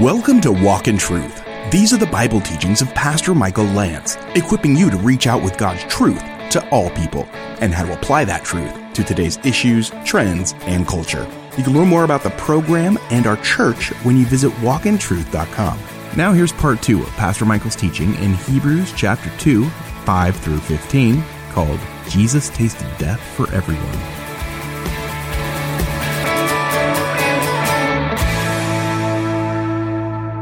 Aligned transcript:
Welcome 0.00 0.40
to 0.40 0.50
Walk 0.50 0.88
in 0.88 0.96
Truth. 0.96 1.44
These 1.70 1.92
are 1.92 1.98
the 1.98 2.06
Bible 2.06 2.40
teachings 2.40 2.80
of 2.80 2.88
Pastor 2.94 3.34
Michael 3.34 3.66
Lantz, 3.66 4.16
equipping 4.34 4.74
you 4.74 4.88
to 4.88 4.96
reach 4.96 5.26
out 5.26 5.42
with 5.42 5.58
God's 5.58 5.84
truth 5.92 6.22
to 6.52 6.66
all 6.70 6.88
people 6.88 7.28
and 7.60 7.74
how 7.74 7.84
to 7.84 7.92
apply 7.92 8.24
that 8.24 8.42
truth 8.42 8.72
to 8.94 9.04
today's 9.04 9.36
issues, 9.44 9.92
trends, 10.06 10.54
and 10.62 10.88
culture. 10.88 11.28
You 11.58 11.64
can 11.64 11.74
learn 11.74 11.88
more 11.88 12.04
about 12.04 12.22
the 12.22 12.30
program 12.30 12.98
and 13.10 13.26
our 13.26 13.36
church 13.42 13.90
when 14.02 14.16
you 14.16 14.24
visit 14.24 14.50
walkintruth.com. 14.62 15.78
Now 16.16 16.32
here's 16.32 16.52
part 16.52 16.80
2 16.80 17.02
of 17.02 17.10
Pastor 17.10 17.44
Michael's 17.44 17.76
teaching 17.76 18.14
in 18.14 18.32
Hebrews 18.32 18.94
chapter 18.96 19.30
2, 19.36 19.68
5 19.68 20.36
through 20.36 20.60
15, 20.60 21.22
called 21.50 21.78
Jesus 22.08 22.48
Tasted 22.48 22.88
Death 22.96 23.20
for 23.36 23.52
Everyone. 23.52 24.19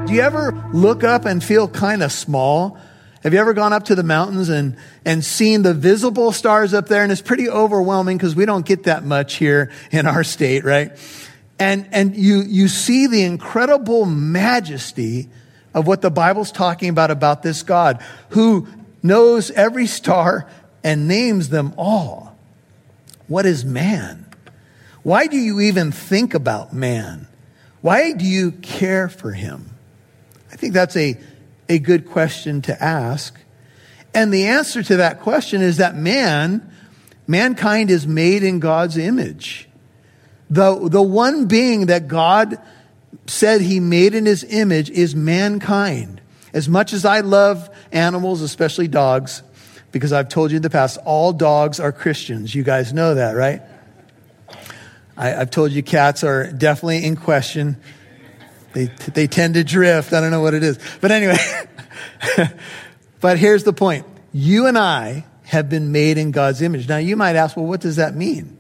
Do 0.09 0.15
you 0.15 0.23
ever 0.23 0.53
look 0.73 1.05
up 1.05 1.27
and 1.27 1.45
feel 1.45 1.69
kind 1.69 2.03
of 2.03 2.11
small? 2.11 2.79
Have 3.23 3.35
you 3.35 3.41
ever 3.41 3.53
gone 3.53 3.75
up 3.75 3.85
to 3.85 3.95
the 3.95 4.03
mountains 4.03 4.49
and, 4.49 4.79
and 5.05 5.23
seen 5.23 5.61
the 5.61 5.75
visible 5.75 6.33
stars 6.33 6.73
up 6.73 6.87
there? 6.87 7.03
And 7.03 7.13
it's 7.13 7.21
pretty 7.21 7.51
overwhelming 7.51 8.17
because 8.17 8.35
we 8.35 8.47
don't 8.47 8.65
get 8.65 8.85
that 8.85 9.05
much 9.05 9.35
here 9.35 9.71
in 9.91 10.07
our 10.07 10.25
state, 10.25 10.65
right? 10.65 10.93
And, 11.59 11.91
and 11.93 12.17
you, 12.17 12.41
you 12.41 12.69
see 12.69 13.07
the 13.07 13.23
incredible 13.23 14.07
majesty 14.07 15.29
of 15.75 15.87
what 15.87 16.01
the 16.01 16.11
Bible's 16.11 16.53
talking 16.53 16.89
about, 16.89 17.11
about 17.11 17.43
this 17.43 17.63
God 17.63 18.03
who 18.31 18.67
knows 19.03 19.51
every 19.51 19.87
star 19.87 20.49
and 20.83 21.07
names 21.07 21.51
them 21.51 21.75
all. 21.77 22.35
What 23.27 23.45
is 23.45 23.63
man? 23.63 24.25
Why 25.03 25.27
do 25.27 25.37
you 25.37 25.61
even 25.61 25.93
think 25.93 26.33
about 26.33 26.73
man? 26.73 27.29
Why 27.83 28.13
do 28.15 28.25
you 28.25 28.53
care 28.53 29.11
for 29.11 29.33
him? 29.33 29.75
I 30.51 30.57
think 30.57 30.75
that's 30.75 30.97
a, 30.97 31.19
a 31.69 31.79
good 31.79 32.09
question 32.09 32.63
to 32.63 32.83
ask. 32.83 33.39
And 34.15 34.33
the 34.33 34.47
answer 34.47 34.83
to 34.83 34.97
that 34.97 35.21
question 35.21 35.61
is 35.61 35.77
that 35.77 35.95
man, 35.95 36.73
mankind 37.27 37.91
is 37.91 38.07
made 38.07 38.43
in 38.43 38.59
God's 38.59 38.97
image. 38.97 39.69
The, 40.51 40.89
the 40.89 41.03
one 41.03 41.47
being 41.47 41.87
that 41.87 42.09
God 42.09 42.59
said 43.27 43.61
he 43.61 43.81
made 43.81 44.15
in 44.15 44.27
his 44.27 44.45
image 44.45 44.91
is 44.91 45.15
mankind. 45.15 46.21
As 46.53 46.69
much 46.69 46.93
as 46.93 47.05
I 47.05 47.21
love 47.21 47.69
animals, 47.93 48.41
especially 48.41 48.89
dogs, 48.89 49.43
because 49.93 50.13
I've 50.13 50.29
told 50.29 50.51
you 50.51 50.57
in 50.57 50.63
the 50.63 50.71
past, 50.71 50.99
all 51.05 51.33
dogs 51.33 51.81
are 51.81 51.93
Christians. 51.93 52.55
You 52.55 52.63
guys 52.63 52.93
know 52.93 53.15
that, 53.15 53.33
right? 53.33 53.63
I, 55.17 55.29
have 55.29 55.51
told 55.51 55.73
you 55.73 55.83
cats 55.83 56.25
are 56.25 56.51
definitely 56.51 57.05
in 57.05 57.17
question. 57.17 57.77
They, 58.79 58.87
they 59.13 59.27
tend 59.27 59.55
to 59.55 59.65
drift. 59.65 60.13
I 60.13 60.21
don't 60.21 60.31
know 60.31 60.41
what 60.41 60.55
it 60.55 60.63
is. 60.63 60.79
But 61.01 61.11
anyway, 61.11 61.37
but 63.21 63.37
here's 63.37 63.65
the 63.65 63.73
point. 63.73 64.07
You 64.33 64.67
and 64.67 64.79
I 64.79 65.25
have 65.43 65.69
been 65.69 65.91
made 65.91 66.17
in 66.17 66.31
God's 66.31 66.63
image. 66.63 66.89
Now 66.89 66.99
you 66.99 67.17
might 67.17 67.35
ask, 67.35 67.57
well, 67.57 67.67
what 67.67 67.81
does 67.81 67.97
that 67.97 68.15
mean? 68.15 68.57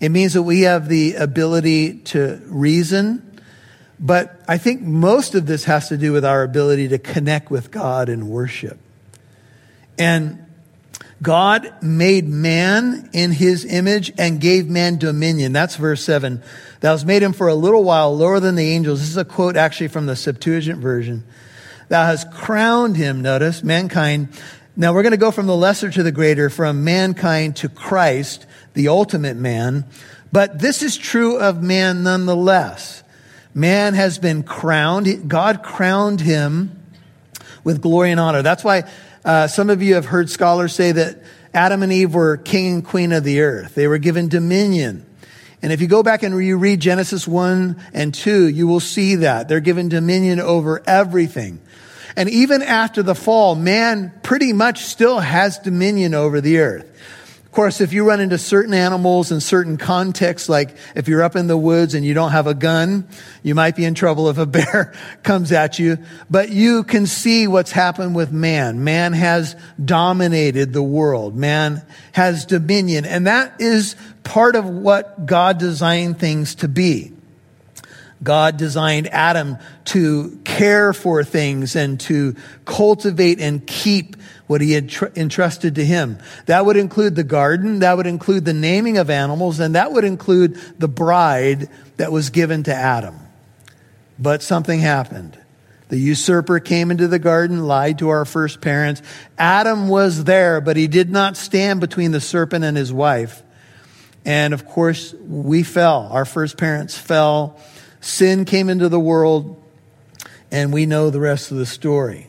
It 0.00 0.08
means 0.08 0.32
that 0.32 0.44
we 0.44 0.62
have 0.62 0.88
the 0.88 1.16
ability 1.16 1.98
to 2.04 2.40
reason, 2.46 3.38
but 3.98 4.40
I 4.48 4.56
think 4.56 4.80
most 4.80 5.34
of 5.34 5.44
this 5.44 5.64
has 5.64 5.90
to 5.90 5.98
do 5.98 6.12
with 6.12 6.24
our 6.24 6.42
ability 6.42 6.88
to 6.88 6.98
connect 6.98 7.50
with 7.50 7.70
God 7.70 8.08
and 8.08 8.30
worship. 8.30 8.78
And 9.98 10.39
God 11.22 11.82
made 11.82 12.26
man 12.28 13.10
in 13.12 13.30
his 13.30 13.64
image 13.66 14.12
and 14.16 14.40
gave 14.40 14.68
man 14.68 14.96
dominion. 14.96 15.52
That's 15.52 15.76
verse 15.76 16.02
7. 16.02 16.42
Thou 16.80 16.92
hast 16.92 17.04
made 17.04 17.22
him 17.22 17.34
for 17.34 17.48
a 17.48 17.54
little 17.54 17.84
while 17.84 18.16
lower 18.16 18.40
than 18.40 18.54
the 18.54 18.70
angels. 18.70 19.00
This 19.00 19.10
is 19.10 19.16
a 19.18 19.24
quote 19.24 19.56
actually 19.56 19.88
from 19.88 20.06
the 20.06 20.16
Septuagint 20.16 20.78
version. 20.78 21.24
Thou 21.88 22.06
hast 22.06 22.32
crowned 22.32 22.96
him, 22.96 23.20
notice, 23.20 23.62
mankind. 23.62 24.28
Now 24.76 24.94
we're 24.94 25.02
going 25.02 25.10
to 25.10 25.18
go 25.18 25.30
from 25.30 25.46
the 25.46 25.56
lesser 25.56 25.90
to 25.90 26.02
the 26.02 26.12
greater, 26.12 26.48
from 26.48 26.84
mankind 26.84 27.56
to 27.56 27.68
Christ, 27.68 28.46
the 28.72 28.88
ultimate 28.88 29.36
man. 29.36 29.84
But 30.32 30.58
this 30.58 30.82
is 30.82 30.96
true 30.96 31.38
of 31.38 31.62
man 31.62 32.02
nonetheless. 32.02 33.02
Man 33.52 33.94
has 33.94 34.18
been 34.18 34.42
crowned. 34.42 35.28
God 35.28 35.62
crowned 35.62 36.20
him 36.20 36.80
with 37.64 37.82
glory 37.82 38.10
and 38.10 38.20
honor. 38.20 38.42
That's 38.42 38.64
why 38.64 38.84
uh, 39.24 39.46
some 39.46 39.70
of 39.70 39.82
you 39.82 39.94
have 39.94 40.06
heard 40.06 40.30
scholars 40.30 40.74
say 40.74 40.92
that 40.92 41.18
Adam 41.52 41.82
and 41.82 41.92
Eve 41.92 42.14
were 42.14 42.36
king 42.36 42.74
and 42.74 42.84
queen 42.84 43.12
of 43.12 43.24
the 43.24 43.40
earth. 43.40 43.74
They 43.74 43.88
were 43.88 43.98
given 43.98 44.28
dominion. 44.28 45.04
And 45.62 45.72
if 45.72 45.80
you 45.80 45.88
go 45.88 46.02
back 46.02 46.22
and 46.22 46.42
you 46.42 46.56
read 46.56 46.80
Genesis 46.80 47.28
1 47.28 47.82
and 47.92 48.14
2, 48.14 48.48
you 48.48 48.66
will 48.66 48.80
see 48.80 49.16
that. 49.16 49.48
They're 49.48 49.60
given 49.60 49.88
dominion 49.88 50.40
over 50.40 50.82
everything. 50.86 51.60
And 52.16 52.30
even 52.30 52.62
after 52.62 53.02
the 53.02 53.14
fall, 53.14 53.54
man 53.54 54.12
pretty 54.22 54.52
much 54.52 54.84
still 54.84 55.20
has 55.20 55.58
dominion 55.58 56.14
over 56.14 56.40
the 56.40 56.58
earth. 56.58 56.86
Of 57.50 57.54
course, 57.54 57.80
if 57.80 57.92
you 57.92 58.06
run 58.06 58.20
into 58.20 58.38
certain 58.38 58.72
animals 58.72 59.32
in 59.32 59.40
certain 59.40 59.76
contexts, 59.76 60.48
like 60.48 60.76
if 60.94 61.08
you're 61.08 61.20
up 61.20 61.34
in 61.34 61.48
the 61.48 61.56
woods 61.56 61.94
and 61.94 62.06
you 62.06 62.14
don't 62.14 62.30
have 62.30 62.46
a 62.46 62.54
gun, 62.54 63.08
you 63.42 63.56
might 63.56 63.74
be 63.74 63.84
in 63.84 63.94
trouble 63.94 64.28
if 64.28 64.38
a 64.38 64.46
bear 64.46 64.94
comes 65.24 65.50
at 65.50 65.76
you. 65.76 65.98
But 66.30 66.50
you 66.50 66.84
can 66.84 67.08
see 67.08 67.48
what's 67.48 67.72
happened 67.72 68.14
with 68.14 68.30
man. 68.30 68.84
Man 68.84 69.14
has 69.14 69.56
dominated 69.84 70.72
the 70.72 70.82
world. 70.84 71.34
Man 71.34 71.82
has 72.12 72.46
dominion. 72.46 73.04
And 73.04 73.26
that 73.26 73.60
is 73.60 73.96
part 74.22 74.54
of 74.54 74.66
what 74.66 75.26
God 75.26 75.58
designed 75.58 76.20
things 76.20 76.54
to 76.54 76.68
be. 76.68 77.12
God 78.22 78.58
designed 78.58 79.08
Adam 79.08 79.58
to 79.86 80.38
care 80.44 80.92
for 80.92 81.24
things 81.24 81.74
and 81.74 81.98
to 82.02 82.36
cultivate 82.64 83.40
and 83.40 83.66
keep 83.66 84.16
what 84.50 84.60
he 84.60 84.72
had 84.72 84.88
tr- 84.88 85.06
entrusted 85.14 85.76
to 85.76 85.84
him. 85.84 86.18
That 86.46 86.66
would 86.66 86.76
include 86.76 87.14
the 87.14 87.22
garden, 87.22 87.78
that 87.78 87.96
would 87.96 88.08
include 88.08 88.44
the 88.44 88.52
naming 88.52 88.98
of 88.98 89.08
animals, 89.08 89.60
and 89.60 89.76
that 89.76 89.92
would 89.92 90.02
include 90.02 90.56
the 90.76 90.88
bride 90.88 91.68
that 91.98 92.10
was 92.10 92.30
given 92.30 92.64
to 92.64 92.74
Adam. 92.74 93.16
But 94.18 94.42
something 94.42 94.80
happened. 94.80 95.38
The 95.86 95.98
usurper 95.98 96.58
came 96.58 96.90
into 96.90 97.06
the 97.06 97.20
garden, 97.20 97.68
lied 97.68 98.00
to 98.00 98.08
our 98.08 98.24
first 98.24 98.60
parents. 98.60 99.02
Adam 99.38 99.86
was 99.86 100.24
there, 100.24 100.60
but 100.60 100.76
he 100.76 100.88
did 100.88 101.10
not 101.10 101.36
stand 101.36 101.80
between 101.80 102.10
the 102.10 102.20
serpent 102.20 102.64
and 102.64 102.76
his 102.76 102.92
wife. 102.92 103.44
And 104.24 104.52
of 104.52 104.66
course, 104.66 105.14
we 105.28 105.62
fell. 105.62 106.08
Our 106.10 106.24
first 106.24 106.56
parents 106.56 106.98
fell. 106.98 107.56
Sin 108.00 108.44
came 108.44 108.68
into 108.68 108.88
the 108.88 108.98
world, 108.98 109.62
and 110.50 110.72
we 110.72 110.86
know 110.86 111.10
the 111.10 111.20
rest 111.20 111.52
of 111.52 111.56
the 111.56 111.66
story. 111.66 112.26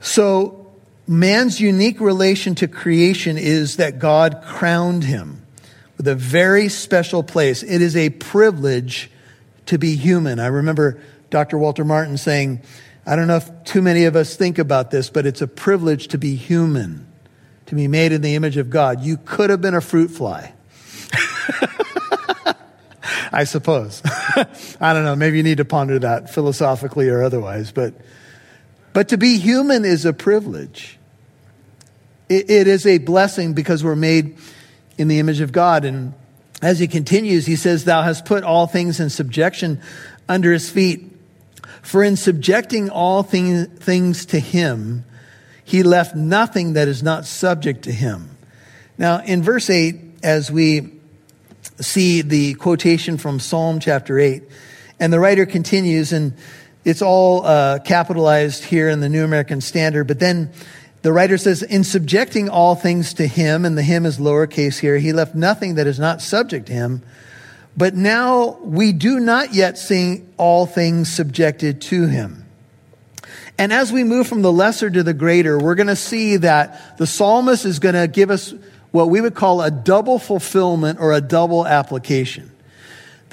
So, 0.00 0.63
man's 1.06 1.60
unique 1.60 2.00
relation 2.00 2.54
to 2.56 2.68
creation 2.68 3.36
is 3.36 3.76
that 3.76 3.98
God 3.98 4.42
crowned 4.44 5.04
him 5.04 5.42
with 5.96 6.08
a 6.08 6.14
very 6.14 6.68
special 6.68 7.22
place. 7.22 7.62
It 7.62 7.82
is 7.82 7.96
a 7.96 8.10
privilege 8.10 9.10
to 9.66 9.78
be 9.78 9.96
human. 9.96 10.40
I 10.40 10.46
remember 10.46 11.00
Dr. 11.30 11.58
Walter 11.58 11.84
Martin 11.84 12.16
saying, 12.16 12.62
I 13.06 13.16
don't 13.16 13.28
know 13.28 13.36
if 13.36 13.64
too 13.64 13.82
many 13.82 14.04
of 14.04 14.16
us 14.16 14.36
think 14.36 14.58
about 14.58 14.90
this, 14.90 15.10
but 15.10 15.26
it's 15.26 15.42
a 15.42 15.46
privilege 15.46 16.08
to 16.08 16.18
be 16.18 16.36
human, 16.36 17.06
to 17.66 17.74
be 17.74 17.86
made 17.86 18.12
in 18.12 18.22
the 18.22 18.34
image 18.34 18.56
of 18.56 18.70
God. 18.70 19.02
You 19.02 19.18
could 19.18 19.50
have 19.50 19.60
been 19.60 19.74
a 19.74 19.80
fruit 19.80 20.10
fly. 20.10 20.54
I 23.32 23.44
suppose. 23.44 24.00
I 24.80 24.92
don't 24.94 25.04
know. 25.04 25.16
Maybe 25.16 25.36
you 25.36 25.42
need 25.42 25.58
to 25.58 25.64
ponder 25.64 25.98
that 25.98 26.32
philosophically 26.32 27.08
or 27.08 27.22
otherwise, 27.22 27.72
but 27.72 27.94
but 28.94 29.08
to 29.08 29.18
be 29.18 29.38
human 29.38 29.84
is 29.84 30.06
a 30.06 30.14
privilege. 30.14 30.98
It, 32.30 32.48
it 32.48 32.66
is 32.66 32.86
a 32.86 32.98
blessing 32.98 33.52
because 33.52 33.84
we're 33.84 33.96
made 33.96 34.38
in 34.96 35.08
the 35.08 35.18
image 35.18 35.40
of 35.40 35.52
God. 35.52 35.84
And 35.84 36.14
as 36.62 36.78
he 36.78 36.86
continues, 36.86 37.44
he 37.44 37.56
says, 37.56 37.84
Thou 37.84 38.02
hast 38.02 38.24
put 38.24 38.44
all 38.44 38.66
things 38.66 39.00
in 39.00 39.10
subjection 39.10 39.82
under 40.28 40.52
his 40.52 40.70
feet. 40.70 41.10
For 41.82 42.04
in 42.04 42.16
subjecting 42.16 42.88
all 42.88 43.24
thing, 43.24 43.66
things 43.66 44.26
to 44.26 44.38
him, 44.38 45.04
he 45.64 45.82
left 45.82 46.14
nothing 46.14 46.74
that 46.74 46.86
is 46.86 47.02
not 47.02 47.26
subject 47.26 47.82
to 47.84 47.92
him. 47.92 48.30
Now, 48.96 49.22
in 49.22 49.42
verse 49.42 49.68
8, 49.68 49.96
as 50.22 50.52
we 50.52 50.92
see 51.80 52.22
the 52.22 52.54
quotation 52.54 53.18
from 53.18 53.40
Psalm 53.40 53.80
chapter 53.80 54.20
8, 54.20 54.44
and 55.00 55.12
the 55.12 55.18
writer 55.18 55.46
continues, 55.46 56.12
and 56.12 56.34
it's 56.84 57.02
all 57.02 57.44
uh, 57.44 57.78
capitalized 57.80 58.64
here 58.64 58.88
in 58.88 59.00
the 59.00 59.08
New 59.08 59.24
American 59.24 59.60
Standard. 59.60 60.06
But 60.06 60.20
then 60.20 60.52
the 61.02 61.12
writer 61.12 61.38
says, 61.38 61.62
in 61.62 61.84
subjecting 61.84 62.48
all 62.48 62.74
things 62.74 63.14
to 63.14 63.26
him, 63.26 63.64
and 63.64 63.76
the 63.76 63.82
him 63.82 64.06
is 64.06 64.18
lowercase 64.18 64.78
here, 64.78 64.98
he 64.98 65.12
left 65.12 65.34
nothing 65.34 65.76
that 65.76 65.86
is 65.86 65.98
not 65.98 66.20
subject 66.20 66.66
to 66.66 66.72
him. 66.72 67.02
But 67.76 67.94
now 67.94 68.58
we 68.62 68.92
do 68.92 69.18
not 69.18 69.52
yet 69.52 69.78
see 69.78 70.22
all 70.36 70.66
things 70.66 71.12
subjected 71.12 71.80
to 71.82 72.06
him. 72.06 72.44
And 73.58 73.72
as 73.72 73.92
we 73.92 74.04
move 74.04 74.26
from 74.26 74.42
the 74.42 74.52
lesser 74.52 74.90
to 74.90 75.02
the 75.02 75.14
greater, 75.14 75.58
we're 75.58 75.74
going 75.74 75.88
to 75.88 75.96
see 75.96 76.36
that 76.38 76.98
the 76.98 77.06
psalmist 77.06 77.64
is 77.64 77.78
going 77.78 77.94
to 77.94 78.08
give 78.08 78.30
us 78.30 78.54
what 78.90 79.10
we 79.10 79.20
would 79.20 79.34
call 79.34 79.60
a 79.60 79.70
double 79.70 80.18
fulfillment 80.18 81.00
or 81.00 81.12
a 81.12 81.20
double 81.20 81.66
application. 81.66 82.50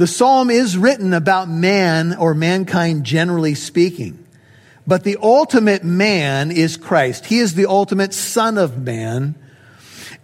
The 0.01 0.07
psalm 0.07 0.49
is 0.49 0.79
written 0.79 1.13
about 1.13 1.47
man 1.47 2.15
or 2.15 2.33
mankind 2.33 3.03
generally 3.03 3.53
speaking. 3.53 4.25
But 4.87 5.03
the 5.03 5.19
ultimate 5.21 5.83
man 5.83 6.49
is 6.49 6.75
Christ. 6.75 7.27
He 7.27 7.37
is 7.37 7.53
the 7.53 7.67
ultimate 7.67 8.11
son 8.11 8.57
of 8.57 8.79
man. 8.81 9.35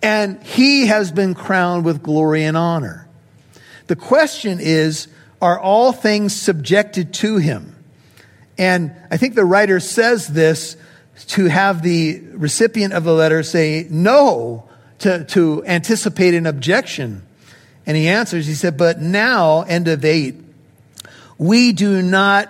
And 0.01 0.41
he 0.41 0.87
has 0.87 1.11
been 1.11 1.35
crowned 1.35 1.85
with 1.85 2.01
glory 2.01 2.43
and 2.43 2.57
honor. 2.57 3.07
The 3.85 3.95
question 3.95 4.57
is, 4.59 5.09
are 5.43 5.59
all 5.59 5.91
things 5.91 6.35
subjected 6.35 7.13
to 7.13 7.37
him? 7.37 7.75
And 8.57 8.95
I 9.11 9.17
think 9.17 9.35
the 9.35 9.45
writer 9.45 9.79
says 9.79 10.27
this 10.27 10.75
to 11.27 11.45
have 11.45 11.83
the 11.83 12.23
recipient 12.31 12.95
of 12.95 13.03
the 13.03 13.13
letter 13.13 13.43
say 13.43 13.85
no 13.91 14.67
to, 14.97 15.23
to 15.25 15.63
anticipate 15.67 16.33
an 16.33 16.47
objection. 16.47 17.26
And 17.87 17.95
he 17.95 18.09
answers, 18.09 18.45
he 18.45 18.53
said, 18.53 18.77
But 18.77 19.01
now, 19.01 19.61
end 19.61 19.87
of 19.87 20.03
eight, 20.03 20.35
we 21.37 21.71
do 21.71 22.01
not, 22.01 22.49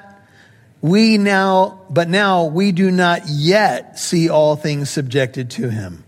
we 0.81 1.19
now, 1.19 1.81
but 1.92 2.10
now 2.10 2.45
we 2.45 2.72
do 2.72 2.89
not 2.89 3.28
yet 3.28 4.00
see 4.00 4.30
all 4.30 4.56
things 4.56 4.89
subjected 4.89 5.51
to 5.51 5.69
him. 5.69 6.04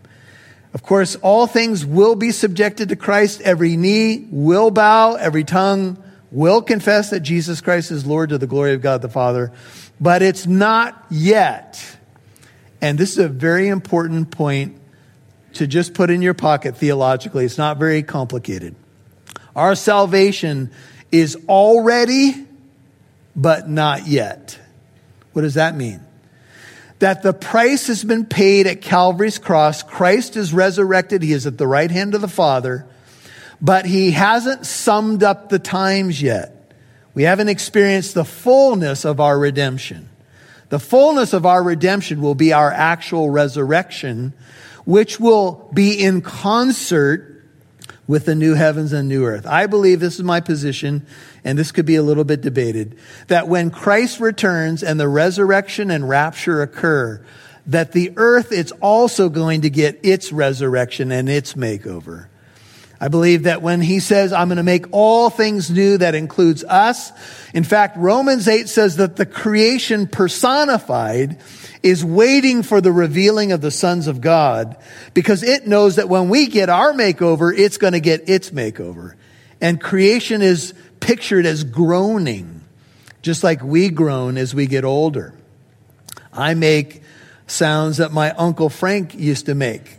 Of 0.74 0.82
course, 0.82 1.16
all 1.18 1.46
things 1.46 1.86
will 1.86 2.16
be 2.16 2.32
subjected 2.32 2.90
to 2.90 2.96
Christ. 2.96 3.42
Every 3.42 3.78
knee 3.78 4.28
will 4.32 4.72
bow, 4.72 5.14
every 5.16 5.44
tongue 5.44 6.04
will 6.32 6.62
confess 6.62 7.12
that 7.12 7.22
Jesus 7.22 7.62
Christ 7.62 7.92
is 7.92 8.06
Lord 8.06 8.30
to 8.30 8.38
the 8.38 8.48
glory 8.48 8.74
of 8.74 8.82
God 8.82 9.02
the 9.02 9.10
Father. 9.10 9.52
But 10.00 10.22
it's 10.22 10.48
not 10.48 11.06
yet. 11.10 11.98
And 12.82 12.98
this 12.98 13.12
is 13.12 13.18
a 13.20 13.30
very 13.30 13.68
important 13.68 14.32
point 14.32 14.80
to 15.54 15.68
just 15.68 15.94
put 15.94 16.10
in 16.10 16.22
your 16.22 16.34
pocket 16.34 16.78
theologically. 16.78 17.46
It's 17.46 17.58
not 17.58 17.78
very 17.78 18.02
complicated. 18.04 18.76
Our 19.56 19.76
salvation 19.76 20.72
is 21.12 21.38
already, 21.48 22.48
but 23.36 23.70
not 23.70 24.08
yet. 24.08 24.60
What 25.34 25.42
does 25.44 25.56
that 25.56 25.76
mean? 25.76 26.02
That 27.00 27.24
the 27.24 27.34
price 27.34 27.88
has 27.88 28.04
been 28.04 28.26
paid 28.26 28.68
at 28.68 28.82
Calvary's 28.82 29.38
cross. 29.38 29.84
Christ 29.84 30.36
is 30.36 30.54
resurrected. 30.54 31.24
He 31.24 31.32
is 31.32 31.48
at 31.48 31.58
the 31.58 31.68
right 31.68 31.90
hand 31.90 32.14
of 32.14 32.22
the 32.22 32.28
Father, 32.28 32.86
but 33.62 33.86
he 33.86 34.12
hasn't 34.12 34.66
summed 34.66 35.24
up 35.24 35.50
the 35.50 35.60
times 35.60 36.22
yet. 36.22 36.74
We 37.14 37.24
haven't 37.24 37.50
experienced 37.50 38.14
the 38.14 38.26
fullness 38.26 39.06
of 39.06 39.20
our 39.20 39.38
redemption. 39.38 40.10
The 40.70 40.80
fullness 40.80 41.34
of 41.34 41.46
our 41.46 41.64
redemption 41.64 42.22
will 42.22 42.36
be 42.36 42.54
our 42.54 42.72
actual 42.72 43.30
resurrection, 43.30 44.34
which 44.86 45.20
will 45.20 45.70
be 45.74 46.00
in 46.02 46.22
concert 46.22 47.39
with 48.10 48.26
the 48.26 48.34
new 48.34 48.56
heavens 48.56 48.92
and 48.92 49.08
new 49.08 49.24
earth. 49.24 49.46
I 49.46 49.68
believe 49.68 50.00
this 50.00 50.16
is 50.16 50.24
my 50.24 50.40
position, 50.40 51.06
and 51.44 51.60
this 51.60 51.72
could 51.72 51.86
be 51.86 51.96
a 51.96 52.02
little 52.02 52.24
bit 52.24 52.42
debated, 52.42 52.98
that 53.28 53.48
when 53.48 53.70
Christ 53.70 54.20
returns 54.20 54.82
and 54.82 55.00
the 55.00 55.08
resurrection 55.08 55.92
and 55.92 56.10
rapture 56.10 56.64
occur, 56.64 57.24
that 57.68 57.92
the 57.92 58.12
earth 58.16 58.52
is 58.52 58.72
also 58.82 59.30
going 59.30 59.62
to 59.62 59.70
get 59.70 60.00
its 60.02 60.32
resurrection 60.32 61.12
and 61.12 61.30
its 61.30 61.54
makeover. 61.54 62.26
I 63.00 63.10
believe 63.10 63.44
that 63.44 63.62
when 63.62 63.80
he 63.80 64.00
says, 64.00 64.34
I'm 64.34 64.48
going 64.48 64.58
to 64.58 64.64
make 64.64 64.88
all 64.90 65.30
things 65.30 65.70
new, 65.70 66.00
that 66.00 66.16
includes 66.16 66.64
us. 66.64 67.12
In 67.54 67.64
fact, 67.64 67.96
Romans 67.96 68.48
8 68.48 68.68
says 68.68 68.96
that 68.96 69.18
the 69.18 69.28
creation 69.28 70.08
personified 70.08 71.40
is 71.82 72.04
waiting 72.04 72.62
for 72.64 72.82
the 72.82 72.92
revealing 72.92 73.52
of 73.52 73.62
the 73.62 73.72
sons 73.72 74.08
of 74.08 74.22
God 74.22 74.78
because 75.14 75.44
it 75.44 75.66
knows 75.66 75.96
that 75.96 76.10
when 76.10 76.30
we 76.30 76.48
get 76.48 76.70
our 76.70 76.92
makeover, 76.94 77.58
it's 77.58 77.78
going 77.78 77.94
to 77.94 78.00
get 78.00 78.28
its 78.30 78.52
makeover. 78.52 79.14
And 79.62 79.80
creation 79.80 80.42
is 80.42 80.74
pictured 81.00 81.46
as 81.46 81.64
groaning, 81.64 82.62
just 83.22 83.44
like 83.44 83.64
we 83.64 83.90
groan 83.90 84.38
as 84.38 84.54
we 84.54 84.68
get 84.68 84.84
older. 84.84 85.34
I 86.34 86.54
make 86.54 87.02
sounds 87.48 87.98
that 87.98 88.12
my 88.12 88.32
Uncle 88.32 88.70
Frank 88.70 89.16
used 89.16 89.48
to 89.48 89.56
make. 89.56 89.98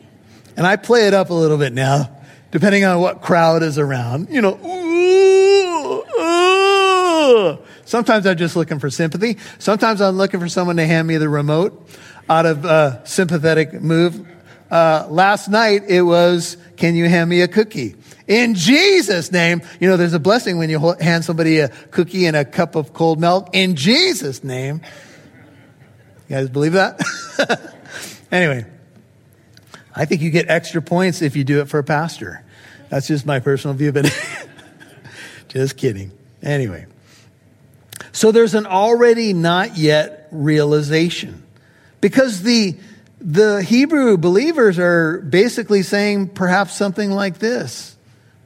And 0.56 0.66
I 0.66 0.76
play 0.76 1.06
it 1.06 1.14
up 1.14 1.30
a 1.30 1.34
little 1.34 1.58
bit 1.58 1.72
now, 1.72 2.10
depending 2.50 2.84
on 2.84 3.00
what 3.00 3.22
crowd 3.22 3.62
is 3.62 3.78
around. 3.78 4.28
You 4.30 4.42
know, 4.42 4.58
ooh, 4.62 6.04
ooh. 6.20 7.58
Sometimes 7.90 8.24
I'm 8.24 8.36
just 8.36 8.54
looking 8.54 8.78
for 8.78 8.88
sympathy. 8.88 9.36
Sometimes 9.58 10.00
I'm 10.00 10.16
looking 10.16 10.38
for 10.38 10.48
someone 10.48 10.76
to 10.76 10.86
hand 10.86 11.08
me 11.08 11.16
the 11.16 11.28
remote 11.28 11.88
out 12.28 12.46
of 12.46 12.64
a 12.64 13.02
sympathetic 13.04 13.72
move. 13.72 14.28
Uh, 14.70 15.08
last 15.10 15.48
night 15.48 15.82
it 15.88 16.02
was, 16.02 16.56
can 16.76 16.94
you 16.94 17.08
hand 17.08 17.28
me 17.28 17.40
a 17.40 17.48
cookie? 17.48 17.96
In 18.28 18.54
Jesus' 18.54 19.32
name, 19.32 19.62
you 19.80 19.88
know, 19.88 19.96
there's 19.96 20.12
a 20.12 20.20
blessing 20.20 20.56
when 20.56 20.70
you 20.70 20.94
hand 21.00 21.24
somebody 21.24 21.58
a 21.58 21.66
cookie 21.90 22.26
and 22.26 22.36
a 22.36 22.44
cup 22.44 22.76
of 22.76 22.92
cold 22.92 23.18
milk. 23.20 23.50
In 23.54 23.74
Jesus' 23.74 24.44
name. 24.44 24.82
You 26.28 26.36
guys 26.36 26.48
believe 26.48 26.74
that? 26.74 27.02
anyway, 28.30 28.66
I 29.96 30.04
think 30.04 30.22
you 30.22 30.30
get 30.30 30.48
extra 30.48 30.80
points 30.80 31.22
if 31.22 31.34
you 31.34 31.42
do 31.42 31.60
it 31.60 31.68
for 31.68 31.80
a 31.80 31.84
pastor. 31.84 32.44
That's 32.88 33.08
just 33.08 33.26
my 33.26 33.40
personal 33.40 33.76
view, 33.76 33.90
but 33.90 34.04
just 35.48 35.76
kidding. 35.76 36.12
Anyway. 36.40 36.86
So 38.12 38.32
there's 38.32 38.54
an 38.54 38.66
already 38.66 39.32
not 39.32 39.76
yet 39.76 40.28
realization. 40.30 41.42
Because 42.00 42.42
the, 42.42 42.76
the 43.20 43.62
Hebrew 43.62 44.16
believers 44.16 44.78
are 44.78 45.20
basically 45.20 45.82
saying 45.82 46.28
perhaps 46.28 46.74
something 46.74 47.10
like 47.10 47.38
this. 47.38 47.96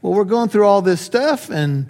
Well, 0.03 0.13
we're 0.13 0.25
going 0.25 0.49
through 0.49 0.67
all 0.67 0.83
this 0.83 1.01
stuff 1.01 1.51
and 1.51 1.89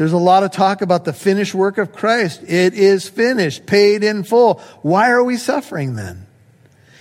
there's 0.00 0.12
a 0.14 0.16
lot 0.16 0.44
of 0.44 0.50
talk 0.50 0.80
about 0.80 1.04
the 1.04 1.12
finished 1.12 1.54
work 1.54 1.76
of 1.76 1.92
Christ. 1.92 2.42
It 2.44 2.72
is 2.72 3.06
finished, 3.06 3.66
paid 3.66 4.02
in 4.02 4.24
full. 4.24 4.54
Why 4.80 5.10
are 5.10 5.22
we 5.22 5.36
suffering 5.36 5.94
then? 5.94 6.26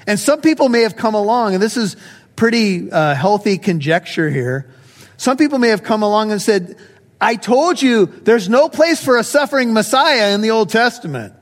And 0.06 0.20
some 0.20 0.42
people 0.42 0.68
may 0.68 0.82
have 0.82 0.98
come 0.98 1.16
along, 1.16 1.54
and 1.54 1.64
this 1.64 1.78
is 1.78 1.96
pretty 2.36 2.92
uh, 2.92 3.16
healthy 3.16 3.58
conjecture 3.58 4.30
here. 4.30 4.70
Some 5.16 5.38
people 5.38 5.60
may 5.60 5.70
have 5.70 5.82
come 5.82 6.04
along 6.04 6.34
and 6.34 6.42
said, 6.42 6.76
I 7.22 7.36
told 7.36 7.82
you 7.82 8.06
there's 8.06 8.48
no 8.48 8.70
place 8.70 9.04
for 9.04 9.18
a 9.18 9.24
suffering 9.24 9.74
Messiah 9.74 10.34
in 10.34 10.42
the 10.42 10.52
Old 10.52 10.70
Testament. 10.70 11.34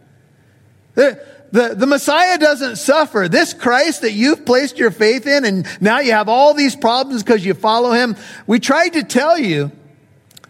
The, 0.95 1.23
the, 1.51 1.75
the, 1.75 1.85
Messiah 1.85 2.37
doesn't 2.39 2.77
suffer. 2.77 3.27
This 3.29 3.53
Christ 3.53 4.01
that 4.01 4.13
you've 4.13 4.45
placed 4.45 4.79
your 4.79 4.89
faith 4.89 5.27
in 5.27 5.45
and 5.45 5.67
now 5.79 5.99
you 5.99 6.11
have 6.13 6.29
all 6.29 6.53
these 6.53 6.75
problems 6.75 7.23
because 7.23 7.45
you 7.45 7.53
follow 7.53 7.91
him. 7.91 8.15
We 8.47 8.59
tried 8.59 8.93
to 8.93 9.03
tell 9.03 9.37
you 9.37 9.71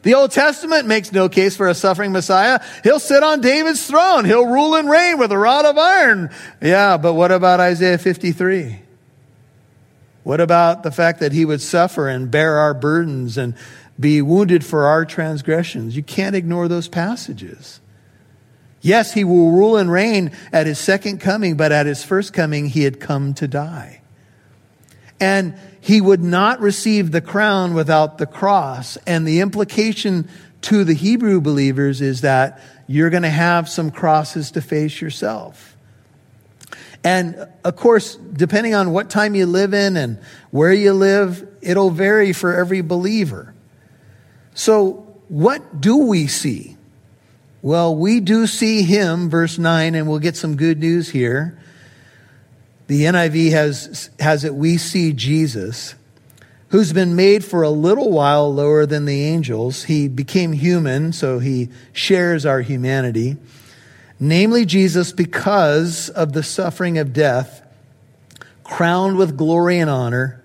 the 0.03 0.13
Old 0.13 0.31
Testament 0.31 0.87
makes 0.87 1.11
no 1.11 1.27
case 1.27 1.57
for 1.57 1.67
a 1.67 1.73
suffering 1.73 2.13
Messiah. 2.13 2.61
He'll 2.83 2.99
sit 2.99 3.23
on 3.23 3.41
David's 3.41 3.85
throne. 3.85 4.23
He'll 4.23 4.47
rule 4.47 4.75
and 4.75 4.89
reign 4.89 5.17
with 5.17 5.33
a 5.33 5.37
rod 5.37 5.65
of 5.65 5.77
iron. 5.77 6.29
Yeah, 6.61 6.95
but 6.95 7.13
what 7.13 7.33
about 7.33 7.59
Isaiah 7.59 7.97
53? 7.97 8.79
What 10.23 10.39
about 10.39 10.83
the 10.83 10.91
fact 10.91 11.19
that 11.19 11.33
he 11.33 11.43
would 11.43 11.61
suffer 11.61 12.07
and 12.07 12.31
bear 12.31 12.57
our 12.57 12.73
burdens 12.73 13.37
and 13.37 13.55
be 13.99 14.21
wounded 14.21 14.63
for 14.63 14.85
our 14.85 15.05
transgressions. 15.05 15.95
You 15.95 16.03
can't 16.03 16.35
ignore 16.35 16.67
those 16.67 16.87
passages. 16.87 17.79
Yes, 18.81 19.13
he 19.13 19.23
will 19.23 19.51
rule 19.51 19.77
and 19.77 19.91
reign 19.91 20.31
at 20.53 20.67
his 20.67 20.79
second 20.79 21.19
coming, 21.19 21.57
but 21.57 21.71
at 21.71 21.85
his 21.87 22.03
first 22.03 22.31
coming, 22.31 22.67
he 22.67 22.83
had 22.83 22.99
come 22.99 23.33
to 23.35 23.47
die. 23.47 24.01
And 25.19 25.57
he 25.81 25.99
would 25.99 26.21
not 26.21 26.59
receive 26.59 27.11
the 27.11 27.21
crown 27.21 27.73
without 27.73 28.17
the 28.17 28.27
cross. 28.27 28.97
And 29.07 29.27
the 29.27 29.39
implication 29.39 30.29
to 30.61 30.83
the 30.83 30.93
Hebrew 30.93 31.41
believers 31.41 32.01
is 32.01 32.21
that 32.21 32.61
you're 32.87 33.09
going 33.09 33.23
to 33.23 33.29
have 33.29 33.67
some 33.67 33.89
crosses 33.89 34.51
to 34.51 34.61
face 34.61 35.01
yourself. 35.01 35.75
And 37.03 37.47
of 37.63 37.75
course, 37.75 38.15
depending 38.15 38.73
on 38.73 38.91
what 38.91 39.09
time 39.09 39.33
you 39.33 39.45
live 39.45 39.73
in 39.73 39.97
and 39.97 40.19
where 40.51 40.73
you 40.73 40.93
live, 40.93 41.47
it'll 41.61 41.89
vary 41.89 42.33
for 42.33 42.53
every 42.53 42.81
believer. 42.81 43.53
So, 44.57 45.05
what 45.27 45.81
do 45.81 45.97
we 45.97 46.25
see? 46.25 46.77
Well, 47.61 47.95
we 47.95 48.19
do 48.19 48.47
see 48.47 48.81
him, 48.81 49.29
verse 49.29 49.59
9, 49.59 49.93
and 49.93 50.09
we'll 50.09 50.17
get 50.17 50.35
some 50.35 50.57
good 50.57 50.79
news 50.79 51.09
here. 51.09 51.59
The 52.87 53.03
NIV 53.03 53.51
has, 53.51 54.09
has 54.19 54.43
it, 54.43 54.55
we 54.55 54.77
see 54.77 55.13
Jesus, 55.13 55.93
who's 56.69 56.91
been 56.91 57.15
made 57.15 57.45
for 57.45 57.61
a 57.61 57.69
little 57.69 58.09
while 58.09 58.51
lower 58.51 58.87
than 58.87 59.05
the 59.05 59.25
angels. 59.25 59.83
He 59.83 60.07
became 60.07 60.53
human, 60.53 61.13
so 61.13 61.37
he 61.37 61.69
shares 61.93 62.43
our 62.43 62.61
humanity. 62.61 63.37
Namely, 64.19 64.65
Jesus, 64.65 65.11
because 65.11 66.09
of 66.09 66.33
the 66.33 66.41
suffering 66.41 66.97
of 66.97 67.13
death, 67.13 67.61
crowned 68.63 69.17
with 69.17 69.37
glory 69.37 69.77
and 69.77 69.89
honor 69.89 70.36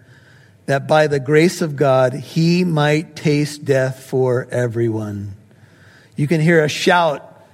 that 0.72 0.88
by 0.88 1.06
the 1.06 1.20
grace 1.20 1.60
of 1.60 1.76
God, 1.76 2.14
he 2.14 2.64
might 2.64 3.14
taste 3.14 3.62
death 3.62 4.04
for 4.04 4.48
everyone. 4.50 5.36
You 6.16 6.26
can 6.26 6.40
hear 6.40 6.64
a 6.64 6.68
shout 6.68 7.44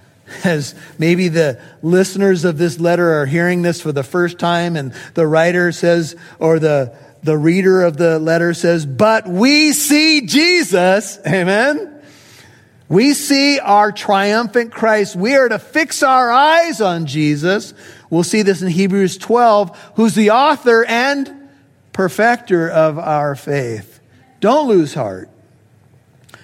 as 0.45 0.77
maybe 1.01 1.27
the 1.27 1.61
listeners 1.83 2.45
of 2.45 2.59
this 2.59 2.79
letter 2.79 3.21
are 3.21 3.27
hearing 3.27 3.63
this 3.63 3.81
for 3.81 3.91
the 3.91 4.05
first 4.05 4.39
time 4.39 4.77
and 4.77 4.95
the 5.15 5.27
writer 5.27 5.73
says, 5.73 6.15
or 6.39 6.61
the, 6.61 6.97
the 7.25 7.37
reader 7.37 7.83
of 7.83 7.97
the 7.97 8.21
letter 8.21 8.55
says, 8.55 8.87
but 8.87 9.27
we 9.27 9.73
see 9.73 10.25
Jesus. 10.25 11.19
Amen. 11.27 12.01
We 12.89 13.15
see 13.15 13.59
our 13.59 13.91
triumphant 13.91 14.71
Christ. 14.71 15.17
We 15.17 15.35
are 15.35 15.49
to 15.49 15.59
fix 15.59 16.05
our 16.05 16.31
eyes 16.31 16.81
on 16.81 17.07
Jesus. 17.07 17.75
We'll 18.11 18.23
see 18.23 18.43
this 18.43 18.63
in 18.63 18.69
Hebrews 18.69 19.19
12, 19.19 19.93
who's 19.97 20.15
the 20.15 20.31
author 20.31 20.85
and 20.85 21.38
perfecter 21.99 22.71
of 22.71 22.97
our 22.97 23.35
faith. 23.35 23.99
Don't 24.39 24.69
lose 24.69 24.95
heart. 24.95 25.29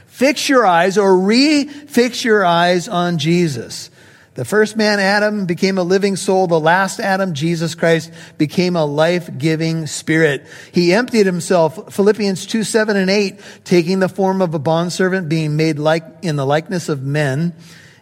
Fix 0.06 0.49
your 0.49 0.66
eyes 0.66 0.99
or 0.99 1.16
re-fix 1.16 2.25
your 2.25 2.44
eyes 2.44 2.88
on 2.88 3.18
Jesus. 3.18 3.88
The 4.34 4.44
first 4.44 4.76
man, 4.76 4.99
Adam, 4.99 5.46
became 5.46 5.78
a 5.78 5.84
living 5.84 6.16
soul. 6.16 6.49
The 6.49 6.58
last 6.58 6.99
Adam, 6.99 7.34
Jesus 7.34 7.76
Christ, 7.76 8.12
became 8.37 8.75
a 8.75 8.84
life-giving 8.84 9.87
spirit. 9.87 10.44
He 10.73 10.92
emptied 10.92 11.25
himself, 11.25 11.94
Philippians 11.94 12.46
2, 12.46 12.64
7 12.64 12.96
and 12.96 13.08
8, 13.08 13.38
taking 13.62 14.00
the 14.00 14.08
form 14.08 14.42
of 14.42 14.54
a 14.54 14.58
bondservant, 14.58 15.28
being 15.28 15.54
made 15.54 15.78
like, 15.78 16.04
in 16.23 16.34
the 16.34 16.44
likeness 16.44 16.88
of 16.88 17.04
men, 17.04 17.54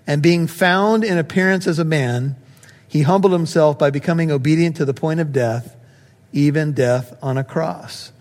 and 0.06 0.23
being 0.23 0.47
found 0.47 1.04
in 1.04 1.18
appearance 1.18 1.66
as 1.66 1.78
a 1.78 1.85
man, 1.85 2.35
he 2.88 3.02
humbled 3.02 3.35
himself 3.35 3.78
by 3.78 3.90
becoming 3.90 4.30
obedient 4.30 4.76
to 4.76 4.87
the 4.87 4.94
point 4.94 5.21
of 5.21 5.35
death, 5.35 5.76
even 6.33 6.73
death 6.73 7.17
on 7.23 7.39
a 7.39 7.45
cross. 7.45 8.12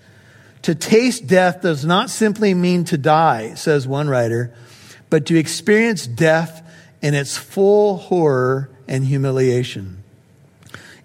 To 0.63 0.75
taste 0.75 1.27
death 1.27 1.61
does 1.61 1.83
not 1.85 2.09
simply 2.09 2.53
mean 2.53 2.83
to 2.85 2.97
die, 2.97 3.55
says 3.55 3.87
one 3.87 4.09
writer, 4.09 4.53
but 5.09 5.25
to 5.27 5.37
experience 5.37 6.05
death 6.05 6.67
in 7.01 7.13
its 7.13 7.35
full 7.35 7.97
horror 7.97 8.69
and 8.87 9.03
humiliation. 9.03 10.03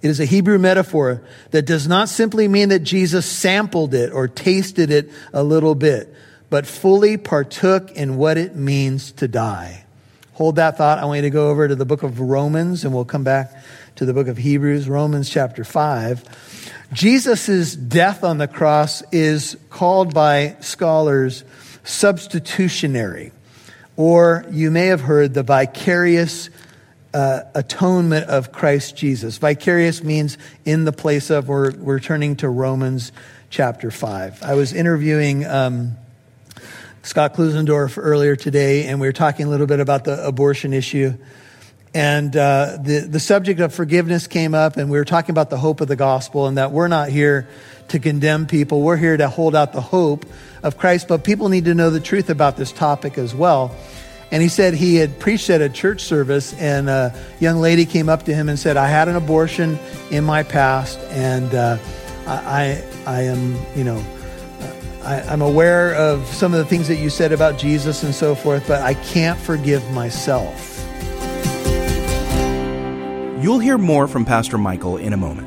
It 0.02 0.10
is 0.10 0.20
a 0.20 0.26
Hebrew 0.26 0.58
metaphor 0.58 1.22
that 1.52 1.64
does 1.64 1.88
not 1.88 2.08
simply 2.08 2.48
mean 2.48 2.68
that 2.68 2.80
Jesus 2.80 3.24
sampled 3.26 3.94
it 3.94 4.12
or 4.12 4.28
tasted 4.28 4.90
it 4.90 5.10
a 5.32 5.42
little 5.42 5.74
bit, 5.74 6.14
but 6.50 6.66
fully 6.66 7.16
partook 7.16 7.92
in 7.92 8.16
what 8.16 8.36
it 8.36 8.54
means 8.54 9.12
to 9.12 9.26
die. 9.26 9.84
Hold 10.34 10.56
that 10.56 10.76
thought. 10.76 10.98
I 10.98 11.06
want 11.06 11.16
you 11.16 11.22
to 11.22 11.30
go 11.30 11.48
over 11.48 11.66
to 11.66 11.74
the 11.74 11.86
book 11.86 12.02
of 12.02 12.20
Romans 12.20 12.84
and 12.84 12.94
we'll 12.94 13.06
come 13.06 13.24
back 13.24 13.52
to 13.96 14.04
the 14.04 14.12
book 14.12 14.28
of 14.28 14.36
Hebrews, 14.36 14.86
Romans 14.86 15.30
chapter 15.30 15.64
5. 15.64 16.72
Jesus' 16.92 17.74
death 17.74 18.24
on 18.24 18.38
the 18.38 18.48
cross 18.48 19.02
is 19.12 19.56
called 19.70 20.14
by 20.14 20.56
scholars 20.60 21.44
substitutionary 21.84 23.32
or 23.96 24.44
you 24.50 24.70
may 24.70 24.86
have 24.86 25.00
heard 25.00 25.34
the 25.34 25.42
vicarious 25.42 26.50
uh, 27.14 27.40
atonement 27.54 28.26
of 28.26 28.52
Christ 28.52 28.96
Jesus. 28.96 29.38
Vicarious 29.38 30.04
means 30.04 30.36
in 30.64 30.84
the 30.84 30.92
place 30.92 31.30
of, 31.30 31.48
we're, 31.48 31.72
we're 31.76 32.00
turning 32.00 32.36
to 32.36 32.48
Romans 32.48 33.10
chapter 33.48 33.90
5. 33.90 34.42
I 34.42 34.54
was 34.54 34.74
interviewing 34.74 35.46
um, 35.46 35.96
Scott 37.02 37.34
Klusendorf 37.34 37.96
earlier 37.96 38.36
today, 38.36 38.84
and 38.84 39.00
we 39.00 39.06
were 39.06 39.12
talking 39.12 39.46
a 39.46 39.48
little 39.48 39.66
bit 39.66 39.80
about 39.80 40.04
the 40.04 40.24
abortion 40.26 40.74
issue. 40.74 41.14
And 41.96 42.36
uh, 42.36 42.76
the, 42.78 43.08
the 43.08 43.18
subject 43.18 43.58
of 43.58 43.72
forgiveness 43.72 44.26
came 44.26 44.54
up, 44.54 44.76
and 44.76 44.90
we 44.90 44.98
were 44.98 45.06
talking 45.06 45.30
about 45.30 45.48
the 45.48 45.56
hope 45.56 45.80
of 45.80 45.88
the 45.88 45.96
gospel, 45.96 46.46
and 46.46 46.58
that 46.58 46.70
we're 46.70 46.88
not 46.88 47.08
here 47.08 47.48
to 47.88 47.98
condemn 47.98 48.46
people. 48.46 48.82
We're 48.82 48.98
here 48.98 49.16
to 49.16 49.30
hold 49.30 49.56
out 49.56 49.72
the 49.72 49.80
hope 49.80 50.26
of 50.62 50.76
Christ, 50.76 51.08
but 51.08 51.24
people 51.24 51.48
need 51.48 51.64
to 51.64 51.74
know 51.74 51.88
the 51.88 51.98
truth 51.98 52.28
about 52.28 52.58
this 52.58 52.70
topic 52.70 53.16
as 53.16 53.34
well. 53.34 53.74
And 54.30 54.42
he 54.42 54.50
said 54.50 54.74
he 54.74 54.96
had 54.96 55.18
preached 55.18 55.48
at 55.48 55.62
a 55.62 55.70
church 55.70 56.02
service, 56.02 56.52
and 56.60 56.90
a 56.90 57.18
young 57.40 57.60
lady 57.62 57.86
came 57.86 58.10
up 58.10 58.24
to 58.24 58.34
him 58.34 58.50
and 58.50 58.58
said, 58.58 58.76
I 58.76 58.88
had 58.88 59.08
an 59.08 59.16
abortion 59.16 59.78
in 60.10 60.22
my 60.22 60.42
past, 60.42 60.98
and 61.12 61.54
uh, 61.54 61.78
I, 62.26 62.84
I 63.06 63.22
am, 63.22 63.56
you 63.74 63.84
know, 63.84 64.04
I, 65.02 65.22
I'm 65.22 65.40
aware 65.40 65.94
of 65.94 66.26
some 66.26 66.52
of 66.52 66.58
the 66.58 66.66
things 66.66 66.88
that 66.88 66.96
you 66.96 67.08
said 67.08 67.32
about 67.32 67.58
Jesus 67.58 68.02
and 68.02 68.14
so 68.14 68.34
forth, 68.34 68.68
but 68.68 68.82
I 68.82 68.92
can't 68.92 69.38
forgive 69.40 69.90
myself. 69.92 70.75
You'll 73.46 73.60
hear 73.60 73.78
more 73.78 74.08
from 74.08 74.24
Pastor 74.24 74.58
Michael 74.58 74.96
in 74.96 75.12
a 75.12 75.16
moment. 75.16 75.46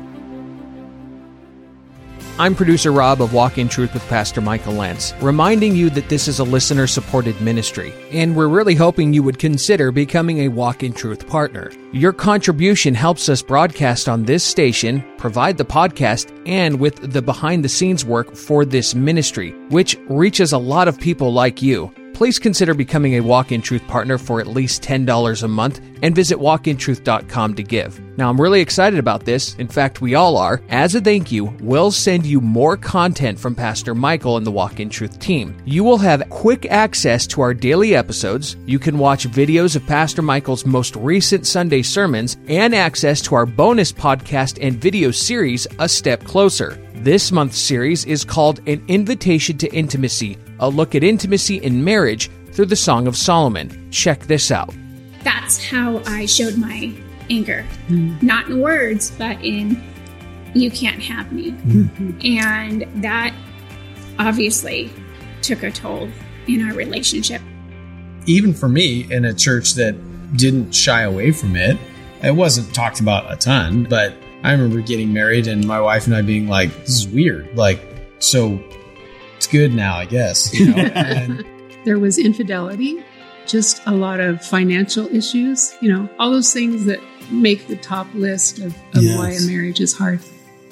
I'm 2.38 2.54
producer 2.54 2.92
Rob 2.92 3.20
of 3.20 3.34
Walk 3.34 3.58
in 3.58 3.68
Truth 3.68 3.92
with 3.92 4.08
Pastor 4.08 4.40
Michael 4.40 4.72
Lantz, 4.72 5.12
reminding 5.20 5.76
you 5.76 5.90
that 5.90 6.08
this 6.08 6.26
is 6.26 6.38
a 6.38 6.44
listener 6.44 6.86
supported 6.86 7.38
ministry, 7.42 7.92
and 8.10 8.34
we're 8.34 8.48
really 8.48 8.74
hoping 8.74 9.12
you 9.12 9.22
would 9.22 9.38
consider 9.38 9.92
becoming 9.92 10.38
a 10.38 10.48
Walk 10.48 10.82
in 10.82 10.94
Truth 10.94 11.28
partner. 11.28 11.70
Your 11.92 12.14
contribution 12.14 12.94
helps 12.94 13.28
us 13.28 13.42
broadcast 13.42 14.08
on 14.08 14.24
this 14.24 14.44
station, 14.44 15.04
provide 15.18 15.58
the 15.58 15.66
podcast, 15.66 16.34
and 16.46 16.80
with 16.80 17.12
the 17.12 17.20
behind 17.20 17.62
the 17.62 17.68
scenes 17.68 18.02
work 18.02 18.34
for 18.34 18.64
this 18.64 18.94
ministry, 18.94 19.50
which 19.68 19.98
reaches 20.08 20.54
a 20.54 20.58
lot 20.58 20.88
of 20.88 20.98
people 20.98 21.34
like 21.34 21.60
you 21.60 21.92
please 22.20 22.38
consider 22.38 22.74
becoming 22.74 23.14
a 23.14 23.22
Walk 23.22 23.50
in 23.50 23.62
Truth 23.62 23.88
partner 23.88 24.18
for 24.18 24.42
at 24.42 24.46
least 24.46 24.82
$10 24.82 25.42
a 25.42 25.48
month 25.48 25.80
and 26.02 26.14
visit 26.14 26.36
walkintruth.com 26.36 27.54
to 27.54 27.62
give. 27.62 27.98
Now, 28.18 28.28
I'm 28.28 28.38
really 28.38 28.60
excited 28.60 28.98
about 28.98 29.24
this. 29.24 29.54
In 29.54 29.66
fact, 29.66 30.02
we 30.02 30.14
all 30.14 30.36
are. 30.36 30.60
As 30.68 30.94
a 30.94 31.00
thank 31.00 31.32
you, 31.32 31.46
we'll 31.62 31.90
send 31.90 32.26
you 32.26 32.42
more 32.42 32.76
content 32.76 33.38
from 33.38 33.54
Pastor 33.54 33.94
Michael 33.94 34.36
and 34.36 34.46
the 34.46 34.50
Walk 34.50 34.80
in 34.80 34.90
Truth 34.90 35.18
team. 35.18 35.56
You 35.64 35.82
will 35.82 35.96
have 35.96 36.28
quick 36.28 36.66
access 36.66 37.26
to 37.28 37.40
our 37.40 37.54
daily 37.54 37.94
episodes. 37.94 38.54
You 38.66 38.78
can 38.78 38.98
watch 38.98 39.26
videos 39.26 39.74
of 39.74 39.86
Pastor 39.86 40.20
Michael's 40.20 40.66
most 40.66 40.96
recent 40.96 41.46
Sunday 41.46 41.80
sermons 41.80 42.36
and 42.48 42.74
access 42.74 43.22
to 43.22 43.34
our 43.34 43.46
bonus 43.46 43.92
podcast 43.92 44.58
and 44.60 44.78
video 44.78 45.10
series, 45.10 45.66
A 45.78 45.88
Step 45.88 46.22
Closer. 46.24 46.78
This 46.96 47.32
month's 47.32 47.56
series 47.56 48.04
is 48.04 48.26
called 48.26 48.60
An 48.68 48.84
Invitation 48.88 49.56
to 49.56 49.74
Intimacy, 49.74 50.36
a 50.60 50.68
look 50.68 50.94
at 50.94 51.02
intimacy 51.02 51.56
in 51.56 51.82
marriage 51.82 52.30
through 52.52 52.66
the 52.66 52.76
Song 52.76 53.06
of 53.06 53.16
Solomon. 53.16 53.90
Check 53.90 54.20
this 54.26 54.50
out. 54.50 54.72
That's 55.24 55.62
how 55.62 56.02
I 56.06 56.26
showed 56.26 56.56
my 56.56 56.92
anger. 57.28 57.66
Mm. 57.88 58.22
Not 58.22 58.48
in 58.48 58.60
words, 58.60 59.10
but 59.10 59.42
in 59.44 59.82
you 60.54 60.70
can't 60.70 61.02
have 61.02 61.32
me. 61.32 61.52
Mm-hmm. 61.52 62.18
And 62.38 63.02
that 63.02 63.34
obviously 64.18 64.90
took 65.42 65.62
a 65.62 65.70
toll 65.70 66.08
in 66.46 66.66
our 66.66 66.74
relationship. 66.74 67.40
Even 68.26 68.52
for 68.52 68.68
me, 68.68 69.10
in 69.12 69.24
a 69.24 69.34
church 69.34 69.74
that 69.74 69.96
didn't 70.36 70.72
shy 70.72 71.02
away 71.02 71.30
from 71.32 71.56
it, 71.56 71.78
it 72.22 72.32
wasn't 72.32 72.74
talked 72.74 73.00
about 73.00 73.32
a 73.32 73.36
ton, 73.36 73.84
but 73.84 74.14
I 74.42 74.52
remember 74.52 74.80
getting 74.80 75.12
married 75.12 75.46
and 75.46 75.66
my 75.66 75.80
wife 75.80 76.06
and 76.06 76.14
I 76.14 76.22
being 76.22 76.48
like, 76.48 76.70
this 76.80 76.90
is 76.90 77.08
weird. 77.08 77.56
Like, 77.56 77.80
so 78.18 78.58
it's 78.58 78.79
good 79.50 79.74
now, 79.74 79.96
I 79.96 80.06
guess. 80.06 80.52
You 80.54 80.74
know? 80.74 80.76
and, 80.94 81.44
there 81.84 81.98
was 81.98 82.18
infidelity, 82.18 83.02
just 83.46 83.80
a 83.86 83.92
lot 83.92 84.20
of 84.20 84.44
financial 84.44 85.06
issues, 85.14 85.74
you 85.80 85.90
know, 85.90 86.08
all 86.18 86.30
those 86.30 86.52
things 86.52 86.84
that 86.84 87.00
make 87.30 87.66
the 87.68 87.76
top 87.76 88.06
list 88.14 88.58
of, 88.58 88.76
of 88.94 89.02
yes. 89.02 89.18
why 89.18 89.30
a 89.30 89.40
marriage 89.46 89.80
is 89.80 89.96
hard. 89.96 90.20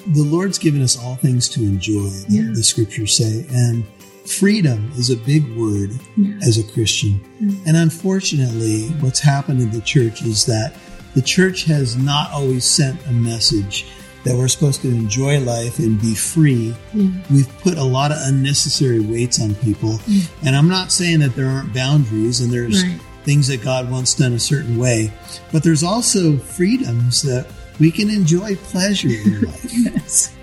The 0.07 0.23
Lord's 0.23 0.57
given 0.57 0.81
us 0.81 0.97
all 0.97 1.15
things 1.15 1.49
to 1.49 1.61
enjoy, 1.61 2.09
yeah. 2.29 2.51
the 2.53 2.63
scriptures 2.63 3.17
say. 3.17 3.45
And 3.51 3.85
freedom 4.25 4.91
is 4.95 5.09
a 5.09 5.17
big 5.17 5.55
word 5.57 5.91
yeah. 6.15 6.35
as 6.43 6.57
a 6.57 6.73
Christian. 6.73 7.19
Mm-hmm. 7.41 7.67
And 7.67 7.77
unfortunately, 7.77 8.89
what's 8.99 9.19
happened 9.19 9.61
in 9.61 9.71
the 9.71 9.81
church 9.81 10.21
is 10.21 10.45
that 10.45 10.75
the 11.15 11.21
church 11.21 11.65
has 11.65 11.97
not 11.97 12.31
always 12.31 12.65
sent 12.65 13.05
a 13.07 13.11
message 13.11 13.87
that 14.23 14.35
we're 14.35 14.47
supposed 14.47 14.81
to 14.81 14.89
enjoy 14.89 15.39
life 15.39 15.79
and 15.79 15.99
be 16.01 16.13
free. 16.15 16.75
Yeah. 16.93 17.11
We've 17.31 17.57
put 17.59 17.77
a 17.77 17.83
lot 17.83 18.11
of 18.11 18.17
unnecessary 18.21 18.99
weights 18.99 19.41
on 19.41 19.55
people. 19.55 19.99
Yeah. 20.07 20.25
And 20.45 20.55
I'm 20.55 20.67
not 20.67 20.91
saying 20.91 21.19
that 21.19 21.35
there 21.35 21.47
aren't 21.47 21.73
boundaries 21.73 22.41
and 22.41 22.51
there's 22.51 22.83
right. 22.83 22.99
things 23.23 23.47
that 23.47 23.61
God 23.61 23.89
wants 23.89 24.15
done 24.15 24.33
a 24.33 24.39
certain 24.39 24.77
way, 24.77 25.11
but 25.51 25.63
there's 25.63 25.83
also 25.83 26.37
freedoms 26.37 27.21
that 27.23 27.47
we 27.79 27.91
can 27.91 28.09
enjoy 28.09 28.55
pleasure 28.55 29.07
in 29.07 29.41
life. 29.41 29.65
yes. 29.71 30.35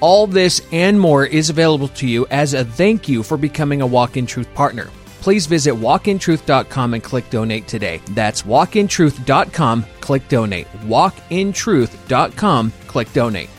All 0.00 0.26
this 0.26 0.60
and 0.72 1.00
more 1.00 1.24
is 1.24 1.50
available 1.50 1.88
to 1.88 2.06
you 2.06 2.26
as 2.30 2.54
a 2.54 2.64
thank 2.64 3.08
you 3.08 3.22
for 3.22 3.36
becoming 3.36 3.80
a 3.80 3.86
Walk 3.86 4.16
in 4.16 4.26
Truth 4.26 4.52
partner 4.54 4.90
please 5.26 5.46
visit 5.46 5.74
walkintruth.com 5.74 6.94
and 6.94 7.02
click 7.02 7.28
donate 7.30 7.66
today. 7.66 8.00
That's 8.10 8.42
walkintruth.com, 8.42 9.84
click 10.00 10.28
donate. 10.28 10.68
Walkintruth.com, 10.84 12.72
click 12.86 13.12
donate. 13.12 13.50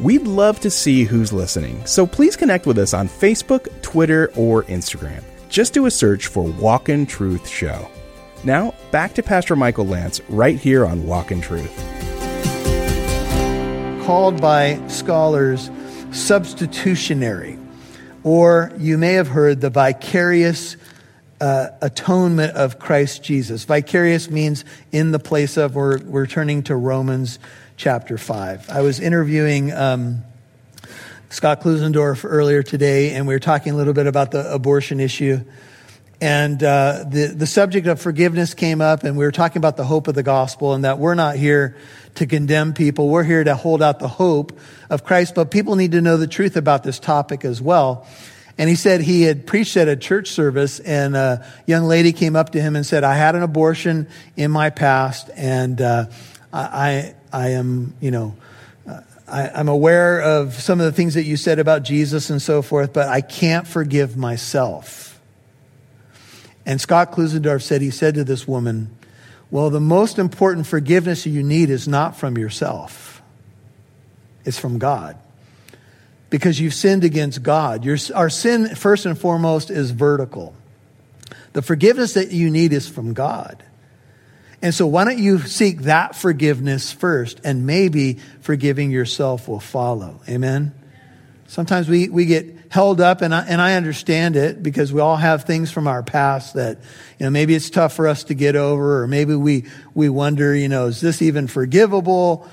We'd 0.00 0.22
love 0.26 0.58
to 0.58 0.70
see 0.70 1.04
who's 1.04 1.32
listening, 1.32 1.86
so 1.86 2.04
please 2.04 2.34
connect 2.34 2.66
with 2.66 2.78
us 2.78 2.94
on 2.94 3.06
Facebook, 3.06 3.68
Twitter, 3.82 4.32
or 4.34 4.64
Instagram. 4.64 5.22
Just 5.48 5.72
do 5.72 5.86
a 5.86 5.90
search 5.92 6.26
for 6.26 6.42
Walk 6.42 6.88
in 6.88 7.06
Truth 7.06 7.48
Show. 7.48 7.88
Now, 8.42 8.74
back 8.90 9.14
to 9.14 9.22
Pastor 9.22 9.54
Michael 9.54 9.86
Lantz 9.86 10.20
right 10.28 10.58
here 10.58 10.84
on 10.84 11.06
Walk 11.06 11.30
in 11.30 11.40
Truth. 11.40 11.72
Called 14.04 14.40
by 14.42 14.84
scholars 14.88 15.70
substitutionary, 16.24 17.58
or 18.22 18.72
you 18.78 18.96
may 18.96 19.12
have 19.12 19.28
heard 19.28 19.60
the 19.60 19.68
vicarious 19.68 20.78
uh, 21.38 21.68
atonement 21.82 22.56
of 22.56 22.78
Christ 22.78 23.22
Jesus. 23.22 23.64
Vicarious 23.64 24.30
means 24.30 24.64
in 24.90 25.10
the 25.10 25.18
place 25.18 25.58
of, 25.58 25.74
we're, 25.74 25.98
we're 25.98 26.26
turning 26.26 26.62
to 26.62 26.76
Romans 26.76 27.38
chapter 27.76 28.16
5. 28.16 28.70
I 28.70 28.80
was 28.80 29.00
interviewing 29.00 29.70
um, 29.72 30.24
Scott 31.28 31.60
Klusendorf 31.60 32.24
earlier 32.24 32.62
today, 32.62 33.10
and 33.10 33.26
we 33.26 33.34
were 33.34 33.40
talking 33.40 33.74
a 33.74 33.76
little 33.76 33.92
bit 33.92 34.06
about 34.06 34.30
the 34.30 34.50
abortion 34.50 35.00
issue. 35.00 35.40
And 36.20 36.62
uh, 36.62 37.04
the, 37.08 37.26
the 37.36 37.46
subject 37.46 37.86
of 37.86 38.00
forgiveness 38.00 38.54
came 38.54 38.80
up, 38.80 39.04
and 39.04 39.16
we 39.16 39.24
were 39.24 39.32
talking 39.32 39.58
about 39.58 39.76
the 39.76 39.84
hope 39.84 40.08
of 40.08 40.14
the 40.14 40.22
gospel 40.22 40.72
and 40.72 40.84
that 40.84 40.98
we're 40.98 41.14
not 41.14 41.36
here 41.36 41.76
to 42.14 42.26
condemn 42.26 42.72
people. 42.72 43.08
We're 43.08 43.24
here 43.24 43.44
to 43.44 43.54
hold 43.54 43.82
out 43.82 43.98
the 43.98 44.08
hope 44.08 44.58
of 44.88 45.04
Christ, 45.04 45.34
but 45.34 45.50
people 45.50 45.76
need 45.76 45.92
to 45.92 46.00
know 46.00 46.16
the 46.16 46.26
truth 46.26 46.56
about 46.56 46.84
this 46.84 46.98
topic 46.98 47.44
as 47.44 47.60
well. 47.60 48.06
And 48.56 48.70
he 48.70 48.76
said 48.76 49.00
he 49.00 49.22
had 49.22 49.46
preached 49.46 49.76
at 49.76 49.88
a 49.88 49.96
church 49.96 50.30
service, 50.30 50.78
and 50.78 51.16
a 51.16 51.44
young 51.66 51.84
lady 51.84 52.12
came 52.12 52.36
up 52.36 52.50
to 52.50 52.60
him 52.60 52.76
and 52.76 52.86
said, 52.86 53.02
I 53.02 53.14
had 53.14 53.34
an 53.34 53.42
abortion 53.42 54.06
in 54.36 54.52
my 54.52 54.70
past, 54.70 55.28
and 55.34 55.80
uh, 55.80 56.06
I, 56.52 57.14
I 57.32 57.48
am, 57.50 57.94
you 58.00 58.12
know, 58.12 58.36
I, 59.26 59.60
am 59.60 59.68
aware 59.68 60.20
of 60.20 60.54
some 60.54 60.78
of 60.78 60.86
the 60.86 60.92
things 60.92 61.14
that 61.14 61.24
you 61.24 61.36
said 61.36 61.58
about 61.58 61.82
Jesus 61.82 62.30
and 62.30 62.40
so 62.40 62.62
forth, 62.62 62.92
but 62.92 63.08
I 63.08 63.22
can't 63.22 63.66
forgive 63.66 64.16
myself. 64.16 65.13
And 66.66 66.80
Scott 66.80 67.12
Klusendorf 67.12 67.62
said, 67.62 67.82
he 67.82 67.90
said 67.90 68.14
to 68.14 68.24
this 68.24 68.48
woman, 68.48 68.96
Well, 69.50 69.70
the 69.70 69.80
most 69.80 70.18
important 70.18 70.66
forgiveness 70.66 71.26
you 71.26 71.42
need 71.42 71.70
is 71.70 71.86
not 71.86 72.16
from 72.16 72.38
yourself, 72.38 73.22
it's 74.44 74.58
from 74.58 74.78
God. 74.78 75.16
Because 76.30 76.58
you've 76.58 76.74
sinned 76.74 77.04
against 77.04 77.44
God. 77.44 77.84
Your, 77.84 77.96
our 78.12 78.28
sin, 78.28 78.74
first 78.74 79.06
and 79.06 79.16
foremost, 79.16 79.70
is 79.70 79.92
vertical. 79.92 80.56
The 81.52 81.62
forgiveness 81.62 82.14
that 82.14 82.32
you 82.32 82.50
need 82.50 82.72
is 82.72 82.88
from 82.88 83.12
God. 83.12 83.62
And 84.60 84.74
so, 84.74 84.86
why 84.86 85.04
don't 85.04 85.18
you 85.18 85.38
seek 85.40 85.82
that 85.82 86.16
forgiveness 86.16 86.90
first, 86.90 87.40
and 87.44 87.66
maybe 87.66 88.14
forgiving 88.40 88.90
yourself 88.90 89.46
will 89.46 89.60
follow? 89.60 90.20
Amen? 90.28 90.74
Sometimes 91.46 91.88
we, 91.88 92.08
we 92.08 92.24
get 92.24 92.53
held 92.68 93.00
up, 93.00 93.22
and 93.22 93.34
I, 93.34 93.44
and 93.46 93.60
I 93.60 93.74
understand 93.74 94.36
it 94.36 94.62
because 94.62 94.92
we 94.92 95.00
all 95.00 95.16
have 95.16 95.44
things 95.44 95.70
from 95.70 95.86
our 95.86 96.02
past 96.02 96.54
that, 96.54 96.78
you 97.18 97.26
know, 97.26 97.30
maybe 97.30 97.54
it's 97.54 97.70
tough 97.70 97.94
for 97.94 98.08
us 98.08 98.24
to 98.24 98.34
get 98.34 98.56
over, 98.56 99.02
or 99.02 99.06
maybe 99.06 99.34
we, 99.34 99.64
we 99.94 100.08
wonder, 100.08 100.54
you 100.54 100.68
know, 100.68 100.86
is 100.86 101.00
this 101.00 101.22
even 101.22 101.46
forgivable? 101.46 102.48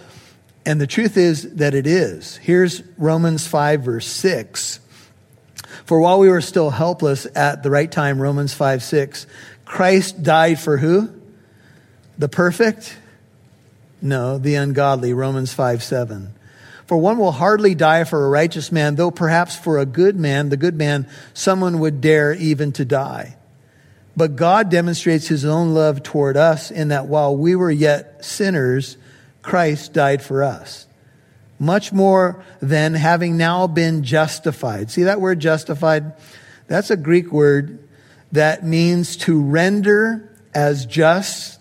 And 0.65 0.79
the 0.79 0.87
truth 0.87 1.17
is 1.17 1.55
that 1.55 1.73
it 1.73 1.87
is. 1.87 2.37
Here's 2.37 2.83
Romans 2.97 3.47
5, 3.47 3.81
verse 3.81 4.07
6. 4.07 4.79
For 5.85 5.99
while 5.99 6.19
we 6.19 6.29
were 6.29 6.41
still 6.41 6.69
helpless 6.69 7.25
at 7.35 7.63
the 7.63 7.71
right 7.71 7.91
time, 7.91 8.21
Romans 8.21 8.53
5, 8.53 8.83
6, 8.83 9.27
Christ 9.65 10.21
died 10.21 10.59
for 10.59 10.77
who? 10.77 11.09
The 12.17 12.29
perfect? 12.29 12.97
No, 14.01 14.37
the 14.37 14.55
ungodly. 14.55 15.13
Romans 15.13 15.53
5 15.53 15.81
7. 15.81 16.33
For 16.91 16.97
one 16.97 17.19
will 17.19 17.31
hardly 17.31 17.73
die 17.73 18.03
for 18.03 18.25
a 18.25 18.29
righteous 18.29 18.69
man, 18.69 18.95
though 18.95 19.11
perhaps 19.11 19.55
for 19.55 19.79
a 19.79 19.85
good 19.85 20.17
man, 20.17 20.49
the 20.49 20.57
good 20.57 20.75
man, 20.75 21.07
someone 21.33 21.79
would 21.79 22.01
dare 22.01 22.33
even 22.33 22.73
to 22.73 22.83
die. 22.83 23.37
But 24.17 24.35
God 24.35 24.69
demonstrates 24.69 25.25
his 25.25 25.45
own 25.45 25.73
love 25.73 26.03
toward 26.03 26.35
us 26.35 26.69
in 26.69 26.89
that 26.89 27.05
while 27.05 27.33
we 27.33 27.55
were 27.55 27.71
yet 27.71 28.25
sinners, 28.25 28.97
Christ 29.41 29.93
died 29.93 30.21
for 30.21 30.43
us. 30.43 30.85
Much 31.57 31.93
more 31.93 32.43
than 32.61 32.93
having 32.93 33.37
now 33.37 33.67
been 33.67 34.03
justified. 34.03 34.91
See 34.91 35.03
that 35.03 35.21
word 35.21 35.39
justified? 35.39 36.11
That's 36.67 36.91
a 36.91 36.97
Greek 36.97 37.31
word 37.31 37.87
that 38.33 38.65
means 38.65 39.15
to 39.15 39.41
render 39.41 40.29
as 40.53 40.85
just 40.85 41.57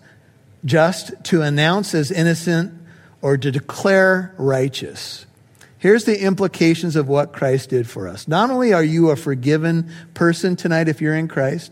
just 0.65 1.13
to 1.23 1.41
announce 1.41 1.95
as 1.95 2.11
innocent 2.11 2.80
or 3.21 3.37
to 3.37 3.51
declare 3.51 4.33
righteous. 4.37 5.25
Here's 5.77 6.03
the 6.05 6.21
implications 6.21 6.95
of 6.95 7.07
what 7.07 7.33
Christ 7.33 7.69
did 7.69 7.89
for 7.89 8.07
us. 8.07 8.27
Not 8.27 8.51
only 8.51 8.73
are 8.73 8.83
you 8.83 9.09
a 9.09 9.15
forgiven 9.15 9.91
person 10.13 10.55
tonight 10.55 10.87
if 10.87 11.01
you're 11.01 11.15
in 11.15 11.27
Christ, 11.27 11.71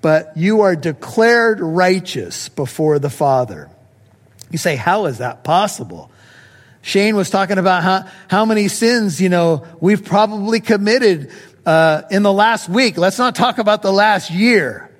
but 0.00 0.36
you 0.36 0.60
are 0.60 0.76
declared 0.76 1.60
righteous 1.60 2.48
before 2.48 2.98
the 2.98 3.10
Father. 3.10 3.70
You 4.50 4.58
say, 4.58 4.76
how 4.76 5.06
is 5.06 5.18
that 5.18 5.42
possible? 5.42 6.12
Shane 6.82 7.16
was 7.16 7.30
talking 7.30 7.58
about 7.58 7.82
how, 7.82 8.06
how 8.28 8.44
many 8.44 8.68
sins, 8.68 9.20
you 9.20 9.30
know, 9.30 9.66
we've 9.80 10.04
probably 10.04 10.60
committed 10.60 11.32
uh, 11.64 12.02
in 12.10 12.22
the 12.22 12.32
last 12.32 12.68
week. 12.68 12.98
Let's 12.98 13.18
not 13.18 13.34
talk 13.34 13.58
about 13.58 13.82
the 13.82 13.92
last 13.92 14.30
year. 14.30 14.93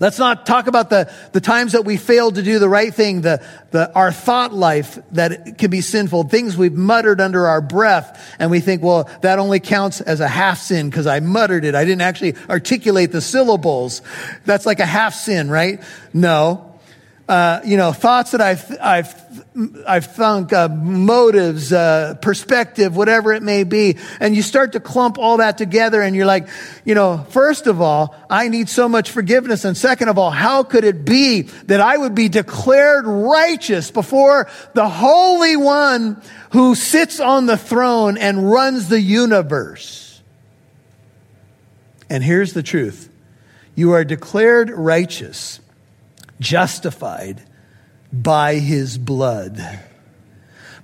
Let's 0.00 0.18
not 0.18 0.46
talk 0.46 0.66
about 0.66 0.90
the, 0.90 1.12
the 1.32 1.40
times 1.40 1.72
that 1.72 1.84
we 1.84 1.96
failed 1.96 2.36
to 2.36 2.42
do 2.42 2.58
the 2.58 2.68
right 2.68 2.94
thing, 2.94 3.22
the, 3.22 3.44
the, 3.70 3.92
our 3.94 4.12
thought 4.12 4.52
life 4.52 4.98
that 5.12 5.58
can 5.58 5.70
be 5.70 5.80
sinful, 5.80 6.24
things 6.24 6.56
we've 6.56 6.72
muttered 6.72 7.20
under 7.20 7.46
our 7.46 7.60
breath, 7.60 8.36
and 8.38 8.50
we 8.50 8.60
think, 8.60 8.82
well, 8.82 9.10
that 9.22 9.38
only 9.38 9.60
counts 9.60 10.00
as 10.00 10.20
a 10.20 10.28
half 10.28 10.58
sin 10.58 10.90
because 10.90 11.06
I 11.06 11.20
muttered 11.20 11.64
it. 11.64 11.74
I 11.74 11.84
didn't 11.84 12.02
actually 12.02 12.34
articulate 12.48 13.12
the 13.12 13.20
syllables. 13.20 14.02
That's 14.44 14.66
like 14.66 14.80
a 14.80 14.86
half 14.86 15.14
sin, 15.14 15.50
right? 15.50 15.82
No. 16.12 16.71
Uh, 17.28 17.60
you 17.64 17.76
know, 17.76 17.92
thoughts 17.92 18.32
that 18.32 18.40
I've, 18.40 18.76
I've, 18.80 19.14
I've 19.86 20.06
thunk, 20.06 20.52
uh, 20.52 20.68
motives, 20.68 21.72
uh, 21.72 22.16
perspective, 22.20 22.96
whatever 22.96 23.32
it 23.32 23.44
may 23.44 23.62
be. 23.62 23.96
And 24.18 24.34
you 24.34 24.42
start 24.42 24.72
to 24.72 24.80
clump 24.80 25.18
all 25.18 25.36
that 25.36 25.56
together 25.56 26.02
and 26.02 26.16
you're 26.16 26.26
like, 26.26 26.48
you 26.84 26.96
know, 26.96 27.24
first 27.30 27.68
of 27.68 27.80
all, 27.80 28.16
I 28.28 28.48
need 28.48 28.68
so 28.68 28.88
much 28.88 29.12
forgiveness. 29.12 29.64
And 29.64 29.76
second 29.76 30.08
of 30.08 30.18
all, 30.18 30.32
how 30.32 30.64
could 30.64 30.82
it 30.82 31.04
be 31.04 31.42
that 31.42 31.80
I 31.80 31.96
would 31.96 32.16
be 32.16 32.28
declared 32.28 33.06
righteous 33.06 33.92
before 33.92 34.50
the 34.74 34.88
Holy 34.88 35.56
One 35.56 36.20
who 36.50 36.74
sits 36.74 37.20
on 37.20 37.46
the 37.46 37.56
throne 37.56 38.18
and 38.18 38.50
runs 38.50 38.88
the 38.88 39.00
universe? 39.00 40.20
And 42.10 42.22
here's 42.22 42.52
the 42.52 42.64
truth. 42.64 43.08
You 43.76 43.92
are 43.92 44.04
declared 44.04 44.70
righteous 44.70 45.60
justified 46.42 47.42
by 48.12 48.56
his 48.56 48.98
blood. 48.98 49.58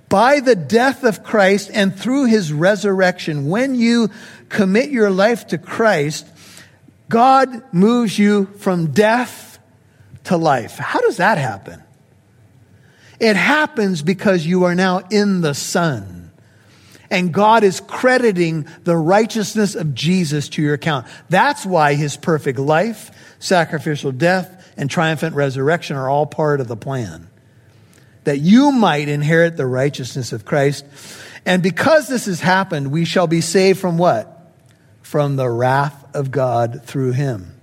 By 0.07 0.39
the 0.39 0.55
death 0.55 1.03
of 1.03 1.23
Christ 1.23 1.69
and 1.71 1.95
through 1.95 2.25
his 2.25 2.51
resurrection, 2.51 3.47
when 3.47 3.75
you 3.75 4.09
commit 4.49 4.89
your 4.89 5.11
life 5.11 5.47
to 5.47 5.59
Christ, 5.59 6.25
God 7.09 7.61
moves 7.71 8.17
you 8.17 8.45
from 8.57 8.91
death 8.91 9.59
to 10.25 10.37
life. 10.37 10.77
How 10.77 10.99
does 11.01 11.17
that 11.17 11.37
happen? 11.37 11.83
It 13.19 13.35
happens 13.35 14.01
because 14.01 14.45
you 14.45 14.63
are 14.63 14.75
now 14.75 14.99
in 15.11 15.41
the 15.41 15.53
Son. 15.53 16.31
And 17.11 17.33
God 17.33 17.63
is 17.63 17.81
crediting 17.81 18.67
the 18.83 18.95
righteousness 18.95 19.75
of 19.75 19.93
Jesus 19.93 20.49
to 20.49 20.61
your 20.61 20.75
account. 20.75 21.07
That's 21.27 21.65
why 21.65 21.95
his 21.95 22.15
perfect 22.15 22.59
life, 22.59 23.11
sacrificial 23.39 24.11
death, 24.11 24.58
and 24.79 24.89
triumphant 24.89 25.35
resurrection 25.35 25.97
are 25.97 26.09
all 26.09 26.25
part 26.25 26.61
of 26.61 26.69
the 26.69 26.77
plan. 26.77 27.27
That 28.23 28.39
you 28.39 28.71
might 28.71 29.09
inherit 29.09 29.57
the 29.57 29.65
righteousness 29.65 30.31
of 30.31 30.45
Christ. 30.45 30.85
And 31.45 31.61
because 31.61 32.07
this 32.07 32.27
has 32.27 32.39
happened, 32.39 32.89
we 32.89 33.03
shall 33.03 33.27
be 33.27 33.41
saved 33.41 33.79
from 33.79 33.97
what? 33.97 34.53
From 35.01 35.35
the 35.35 35.49
wrath 35.49 36.15
of 36.15 36.31
God 36.31 36.83
through 36.85 37.11
him. 37.11 37.55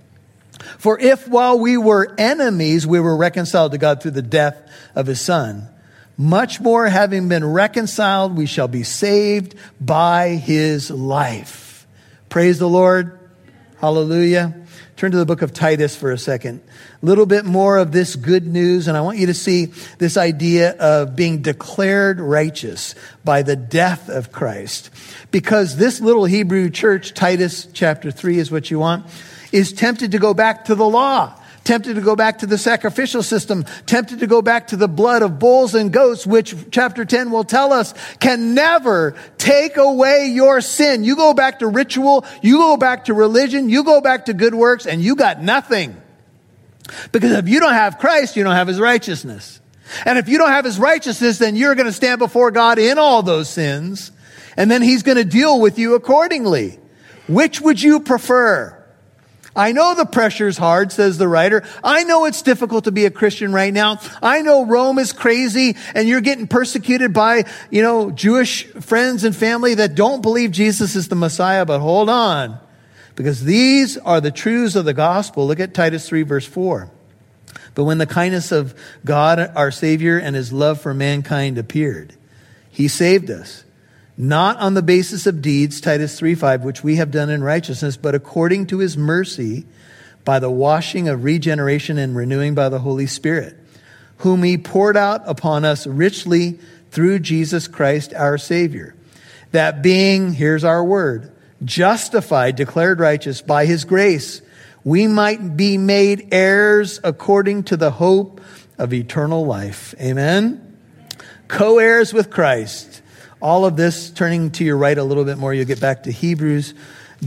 For 0.77 0.99
if 0.99 1.27
while 1.27 1.57
we 1.57 1.75
were 1.75 2.13
enemies, 2.19 2.85
we 2.85 2.99
were 2.99 3.17
reconciled 3.17 3.71
to 3.71 3.79
God 3.79 4.01
through 4.01 4.11
the 4.11 4.21
death 4.21 4.71
of 4.93 5.07
his 5.07 5.19
son, 5.19 5.67
much 6.17 6.61
more 6.61 6.87
having 6.87 7.29
been 7.29 7.45
reconciled, 7.45 8.37
we 8.37 8.45
shall 8.45 8.67
be 8.67 8.83
saved 8.83 9.55
by 9.81 10.29
his 10.29 10.91
life. 10.91 11.87
Praise 12.29 12.59
the 12.59 12.69
Lord. 12.69 13.17
Hallelujah. 13.79 14.55
Turn 14.95 15.11
to 15.11 15.17
the 15.19 15.25
book 15.27 15.43
of 15.43 15.53
Titus 15.53 15.95
for 15.95 16.11
a 16.11 16.17
second. 16.17 16.61
A 17.03 17.05
little 17.05 17.27
bit 17.27 17.45
more 17.45 17.77
of 17.77 17.91
this 17.91 18.15
good 18.15 18.47
news, 18.47 18.87
and 18.87 18.97
I 18.97 19.01
want 19.01 19.19
you 19.19 19.27
to 19.27 19.35
see 19.35 19.67
this 19.99 20.17
idea 20.17 20.71
of 20.77 21.15
being 21.15 21.43
declared 21.43 22.19
righteous 22.19 22.95
by 23.23 23.43
the 23.43 23.55
death 23.55 24.09
of 24.09 24.31
Christ. 24.31 24.89
Because 25.29 25.77
this 25.77 26.01
little 26.01 26.25
Hebrew 26.25 26.71
church, 26.71 27.13
Titus 27.13 27.67
chapter 27.71 28.09
3 28.09 28.39
is 28.39 28.49
what 28.49 28.71
you 28.71 28.79
want, 28.79 29.05
is 29.51 29.71
tempted 29.73 30.11
to 30.13 30.17
go 30.17 30.33
back 30.33 30.65
to 30.65 30.73
the 30.73 30.89
law 30.89 31.39
tempted 31.67 31.95
to 31.95 32.01
go 32.01 32.15
back 32.15 32.37
to 32.39 32.47
the 32.47 32.57
sacrificial 32.57 33.21
system, 33.21 33.65
tempted 33.85 34.21
to 34.21 34.27
go 34.27 34.41
back 34.41 34.67
to 34.67 34.77
the 34.77 34.87
blood 34.87 35.21
of 35.21 35.37
bulls 35.37 35.75
and 35.75 35.91
goats, 35.91 36.25
which 36.25 36.55
chapter 36.71 37.03
10 37.03 37.29
will 37.29 37.43
tell 37.43 37.73
us 37.73 37.93
can 38.21 38.53
never 38.53 39.15
take 39.37 39.75
away 39.75 40.27
your 40.27 40.61
sin. 40.61 41.03
You 41.03 41.17
go 41.17 41.33
back 41.33 41.59
to 41.59 41.67
ritual, 41.67 42.25
you 42.41 42.57
go 42.57 42.77
back 42.77 43.05
to 43.05 43.13
religion, 43.13 43.69
you 43.69 43.83
go 43.83 43.99
back 43.99 44.27
to 44.27 44.33
good 44.33 44.55
works, 44.55 44.85
and 44.85 45.01
you 45.01 45.17
got 45.17 45.43
nothing. 45.43 46.01
Because 47.11 47.33
if 47.33 47.49
you 47.49 47.59
don't 47.59 47.73
have 47.73 47.97
Christ, 47.97 48.37
you 48.37 48.45
don't 48.45 48.55
have 48.55 48.69
his 48.69 48.79
righteousness. 48.79 49.59
And 50.05 50.17
if 50.17 50.29
you 50.29 50.37
don't 50.37 50.51
have 50.51 50.63
his 50.63 50.79
righteousness, 50.79 51.37
then 51.37 51.57
you're 51.57 51.75
going 51.75 51.85
to 51.85 51.91
stand 51.91 52.19
before 52.19 52.49
God 52.49 52.79
in 52.79 52.97
all 52.97 53.23
those 53.23 53.49
sins, 53.49 54.13
and 54.55 54.71
then 54.71 54.81
he's 54.81 55.03
going 55.03 55.17
to 55.17 55.25
deal 55.25 55.59
with 55.59 55.77
you 55.77 55.95
accordingly. 55.95 56.79
Which 57.27 57.59
would 57.59 57.81
you 57.81 57.99
prefer? 57.99 58.76
I 59.57 59.71
know 59.71 59.95
the 59.95 60.05
pressure's 60.05 60.57
hard, 60.57 60.91
says 60.91 61.17
the 61.17 61.27
writer. 61.27 61.63
I 61.83 62.03
know 62.03 62.25
it's 62.25 62.43
difficult 62.43 62.83
to 62.83 62.91
be 62.91 63.05
a 63.05 63.11
Christian 63.11 63.51
right 63.51 63.73
now. 63.73 63.99
I 64.21 64.43
know 64.43 64.65
Rome 64.65 64.99
is 64.99 65.11
crazy 65.11 65.75
and 65.95 66.07
you're 66.07 66.21
getting 66.21 66.47
persecuted 66.47 67.11
by, 67.11 67.45
you 67.71 67.81
know, 67.81 68.11
Jewish 68.11 68.65
friends 68.67 69.23
and 69.23 69.35
family 69.35 69.73
that 69.73 69.95
don't 69.95 70.21
believe 70.21 70.51
Jesus 70.51 70.95
is 70.95 71.07
the 71.07 71.15
Messiah, 71.15 71.65
but 71.65 71.79
hold 71.79 72.07
on. 72.07 72.59
Because 73.15 73.43
these 73.43 73.97
are 73.97 74.21
the 74.21 74.29
truths 74.29 74.75
of 74.75 74.85
the 74.85 74.93
gospel. 74.93 75.47
Look 75.47 75.59
at 75.59 75.73
Titus 75.73 76.07
3 76.07 76.21
verse 76.21 76.45
4. 76.45 76.91
But 77.73 77.85
when 77.85 77.97
the 77.97 78.05
kindness 78.05 78.51
of 78.51 78.75
God, 79.03 79.39
our 79.55 79.71
Savior, 79.71 80.19
and 80.19 80.35
his 80.35 80.53
love 80.53 80.79
for 80.79 80.93
mankind 80.93 81.57
appeared, 81.57 82.13
he 82.69 82.87
saved 82.87 83.31
us 83.31 83.63
not 84.17 84.57
on 84.57 84.73
the 84.73 84.81
basis 84.81 85.27
of 85.27 85.43
deeds, 85.43 85.79
Titus 85.79 86.17
3 86.17 86.33
5, 86.33 86.63
which 86.63 86.83
we 86.83 86.95
have 86.95 87.11
done 87.11 87.29
in 87.29 87.43
righteousness, 87.43 87.97
but 87.97 88.15
according 88.15 88.65
to 88.67 88.79
his 88.79 88.97
mercy 88.97 89.65
by 90.25 90.39
the 90.39 90.49
washing 90.49 91.07
of 91.07 91.23
regeneration 91.23 91.97
and 91.97 92.15
renewing 92.15 92.55
by 92.55 92.67
the 92.67 92.79
Holy 92.79 93.05
Spirit, 93.05 93.55
whom 94.17 94.41
he 94.41 94.57
poured 94.57 94.97
out 94.97 95.21
upon 95.25 95.63
us 95.63 95.85
richly 95.85 96.59
through 96.89 97.19
Jesus 97.19 97.67
Christ 97.67 98.13
our 98.13 98.37
Savior. 98.39 98.95
That 99.51 99.81
being, 99.83 100.33
here's 100.33 100.63
our 100.63 100.83
word, 100.83 101.31
justified, 101.63 102.55
declared 102.55 102.99
righteous 102.99 103.41
by 103.41 103.65
his 103.65 103.85
grace, 103.85 104.41
we 104.83 105.07
might 105.07 105.55
be 105.55 105.77
made 105.77 106.29
heirs 106.33 106.99
according 107.03 107.63
to 107.65 107.77
the 107.77 107.91
hope 107.91 108.41
of 108.77 108.93
eternal 108.93 109.45
life. 109.45 109.93
Amen. 110.01 110.77
Co 111.47 111.77
heirs 111.77 112.13
with 112.13 112.29
Christ 112.29 113.01
all 113.41 113.65
of 113.65 113.75
this, 113.75 114.09
turning 114.09 114.51
to 114.51 114.63
your 114.63 114.77
right 114.77 114.97
a 114.97 115.03
little 115.03 115.25
bit 115.25 115.37
more, 115.37 115.53
you'll 115.53 115.65
get 115.65 115.79
back 115.79 116.03
to 116.03 116.11
Hebrews, 116.11 116.73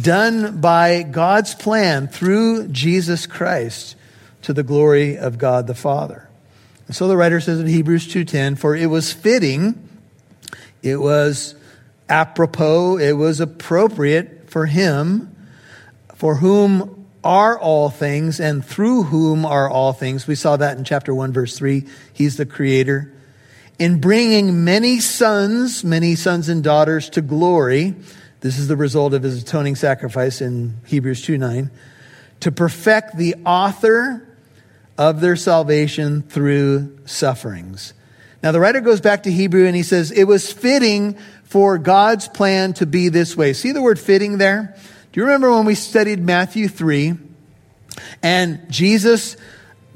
done 0.00 0.60
by 0.60 1.02
God's 1.02 1.54
plan 1.54 2.08
through 2.08 2.68
Jesus 2.68 3.26
Christ 3.26 3.96
to 4.42 4.52
the 4.52 4.62
glory 4.62 5.16
of 5.18 5.38
God 5.38 5.66
the 5.66 5.74
Father. 5.74 6.28
And 6.86 6.96
so 6.96 7.06
the 7.06 7.16
writer 7.16 7.40
says 7.40 7.60
in 7.60 7.66
Hebrews 7.66 8.08
2:10, 8.08 8.56
for 8.56 8.74
it 8.74 8.86
was 8.86 9.12
fitting, 9.12 9.88
it 10.82 10.96
was 10.96 11.54
apropos, 12.08 12.98
it 12.98 13.12
was 13.12 13.40
appropriate 13.40 14.50
for 14.50 14.66
him, 14.66 15.34
for 16.16 16.36
whom 16.36 17.06
are 17.22 17.58
all 17.58 17.90
things 17.90 18.40
and 18.40 18.64
through 18.64 19.04
whom 19.04 19.44
are 19.44 19.68
all 19.68 19.92
things. 19.92 20.26
We 20.26 20.34
saw 20.34 20.56
that 20.56 20.78
in 20.78 20.84
chapter 20.84 21.14
1 21.14 21.32
verse 21.32 21.56
3. 21.56 21.86
He's 22.12 22.36
the 22.36 22.46
creator 22.46 23.12
in 23.80 23.98
bringing 23.98 24.62
many 24.62 25.00
sons, 25.00 25.82
many 25.82 26.14
sons 26.14 26.50
and 26.50 26.62
daughters 26.62 27.08
to 27.08 27.22
glory. 27.22 27.94
This 28.40 28.58
is 28.58 28.68
the 28.68 28.76
result 28.76 29.14
of 29.14 29.22
his 29.22 29.42
atoning 29.42 29.74
sacrifice 29.74 30.42
in 30.42 30.76
Hebrews 30.86 31.22
2 31.22 31.38
9. 31.38 31.70
To 32.40 32.52
perfect 32.52 33.16
the 33.16 33.36
author 33.46 34.28
of 34.98 35.22
their 35.22 35.34
salvation 35.34 36.22
through 36.22 36.98
sufferings. 37.06 37.94
Now, 38.42 38.52
the 38.52 38.60
writer 38.60 38.82
goes 38.82 39.00
back 39.00 39.22
to 39.22 39.32
Hebrew 39.32 39.66
and 39.66 39.74
he 39.74 39.82
says, 39.82 40.10
It 40.10 40.24
was 40.24 40.52
fitting 40.52 41.16
for 41.44 41.78
God's 41.78 42.28
plan 42.28 42.74
to 42.74 42.86
be 42.86 43.08
this 43.08 43.34
way. 43.34 43.54
See 43.54 43.72
the 43.72 43.82
word 43.82 43.98
fitting 43.98 44.36
there? 44.36 44.76
Do 45.10 45.20
you 45.20 45.24
remember 45.24 45.50
when 45.50 45.64
we 45.64 45.74
studied 45.74 46.20
Matthew 46.20 46.68
3 46.68 47.14
and 48.22 48.70
Jesus 48.70 49.38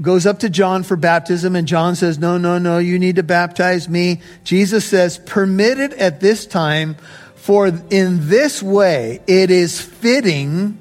goes 0.01 0.27
up 0.27 0.41
to 0.41 0.51
John 0.51 0.83
for 0.83 0.97
baptism, 0.97 1.55
and 1.57 1.69
John 1.69 1.97
says, 1.97 2.19
No, 2.19 2.39
no, 2.39 2.59
no, 2.59 2.79
you 2.79 2.99
need 2.99 3.17
to 3.17 3.23
baptize 3.23 3.89
me. 3.89 4.21
Jesus 4.43 4.85
says, 4.85 5.19
Permit 5.19 5.79
it 5.79 5.93
at 5.95 6.21
this 6.21 6.47
time, 6.47 6.97
for 7.35 7.69
in 7.91 8.29
this 8.29 8.63
way 8.63 9.21
it 9.27 9.51
is 9.51 9.81
fitting 9.81 10.79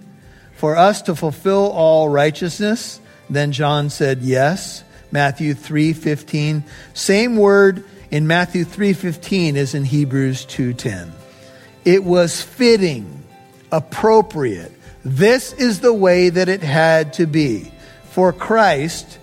for 0.56 0.76
us 0.76 1.04
to 1.04 1.16
fulfill 1.16 1.72
all 1.72 2.10
righteousness. 2.10 3.00
Then 3.30 3.52
John 3.52 3.90
said, 3.90 4.22
Yes. 4.22 4.84
Matthew 5.14 5.54
3:15. 5.54 6.64
Same 6.96 7.38
word 7.38 7.84
in 8.10 8.26
Matthew 8.26 8.66
3:15 8.66 9.56
as 9.56 9.76
in 9.76 9.86
Hebrews 9.86 10.44
2:10. 10.46 11.12
It 11.86 12.04
was 12.04 12.42
fitting, 12.42 13.22
appropriate. 13.72 14.72
This 15.06 15.54
is 15.54 15.82
the 15.82 15.94
way 15.94 16.30
that 16.30 16.50
it 16.50 16.64
had 16.64 17.14
to 17.14 17.28
be 17.28 17.72
for 18.14 18.32
Christ, 18.32 19.18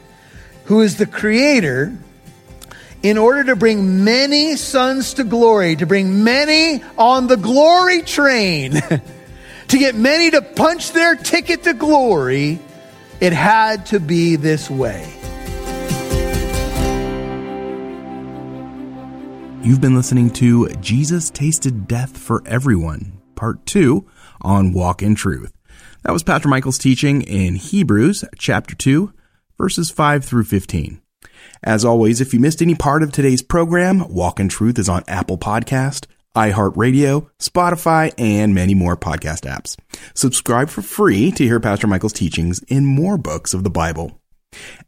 who 0.65 0.81
is 0.81 0.97
the 0.97 1.07
creator, 1.07 1.97
in 3.05 3.19
order 3.19 3.45
to 3.45 3.57
bring 3.57 4.03
many 4.03 4.57
sons 4.57 5.15
to 5.15 5.25
glory, 5.25 5.77
to 5.77 5.87
bring 5.87 6.25
many 6.25 6.83
on 6.99 7.29
the 7.29 7.37
glory 7.37 8.03
train, 8.03 8.73
to 9.69 9.79
get 9.79 9.95
many 9.95 10.33
to 10.33 10.43
punch 10.43 10.91
their 10.91 11.15
ticket 11.15 11.63
to 11.63 11.73
glory, 11.73 12.59
it 13.21 13.33
had 13.33 13.87
to 13.87 14.01
be 14.01 14.35
this 14.35 14.69
way. 14.69 15.09
You've 19.63 19.81
been 19.81 19.95
listening 19.95 20.31
to 20.31 20.69
Jesus 20.81 21.31
Tasted 21.31 21.87
Death 21.87 22.19
for 22.19 22.43
Everyone, 22.45 23.21
Part 23.37 23.65
2 23.67 24.05
on 24.41 24.73
Walk 24.73 25.01
in 25.01 25.15
Truth. 25.15 25.53
That 26.03 26.13
was 26.13 26.23
Pastor 26.23 26.49
Michael's 26.49 26.79
teaching 26.79 27.21
in 27.21 27.57
Hebrews 27.57 28.25
chapter 28.39 28.75
2, 28.75 29.13
verses 29.59 29.91
5 29.91 30.25
through 30.25 30.45
15. 30.45 31.03
As 31.63 31.85
always, 31.85 32.23
if 32.23 32.33
you 32.33 32.41
missed 32.41 32.63
any 32.63 32.75
part 32.75 33.03
of 33.03 33.13
today's 33.13 33.43
program, 33.43 34.09
Walk 34.09 34.41
in 34.41 34.49
Truth 34.49 34.79
is 34.79 34.89
on 34.89 35.05
Apple 35.07 35.37
Podcast, 35.37 36.07
iHeartRadio, 36.35 37.29
Spotify, 37.39 38.15
and 38.17 38.55
many 38.55 38.75
more 38.75 38.97
podcast 38.97 39.43
apps. 39.43 39.77
Subscribe 40.15 40.71
for 40.71 40.81
free 40.81 41.31
to 41.33 41.45
hear 41.45 41.61
Pastor 41.61 41.87
Michael's 41.87 42.15
teachings 42.15 42.61
in 42.69 42.87
more 42.87 43.19
books 43.19 43.53
of 43.53 43.63
the 43.63 43.69
Bible. 43.69 44.19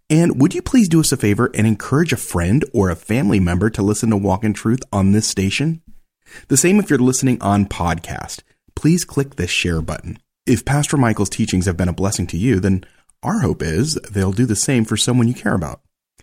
And 0.09 0.41
would 0.41 0.55
you 0.55 0.63
please 0.63 0.89
do 0.89 1.01
us 1.01 1.13
a 1.13 1.19
favor 1.19 1.51
and 1.55 1.67
encourage 1.67 2.15
a 2.15 2.17
friend 2.17 2.65
or 2.73 2.89
a 2.89 2.97
family 2.97 3.39
member 3.39 3.69
to 3.69 3.83
listen 3.83 4.09
to 4.11 4.17
Walk 4.17 4.45
in 4.45 4.55
Truth 4.55 4.81
on 4.91 5.13
this 5.13 5.29
station? 5.29 5.83
The 6.49 6.57
same 6.57 6.79
if 6.79 6.89
you're 6.89 6.99
listening 6.99 7.41
on 7.43 7.67
podcast. 7.67 8.41
Please 8.75 9.05
click 9.05 9.37
the 9.37 9.47
share 9.47 9.83
button. 9.83 10.19
If 10.45 10.65
Pastor 10.65 10.97
Michael's 10.97 11.31
teachings 11.31 11.67
have 11.67 11.77
been 11.77 11.89
a 11.89 11.93
blessing 11.93 12.27
to 12.29 12.37
you, 12.37 12.59
then 12.59 12.85
our 13.23 13.41
hope 13.41 13.63
is 13.63 13.95
they'll 14.11 14.33
do 14.33 14.45
the 14.45 14.57
same 14.57 14.85
for 14.85 14.97
someone 14.97 15.29
you 15.29 15.35
care 15.35 15.55
about. 15.55 15.83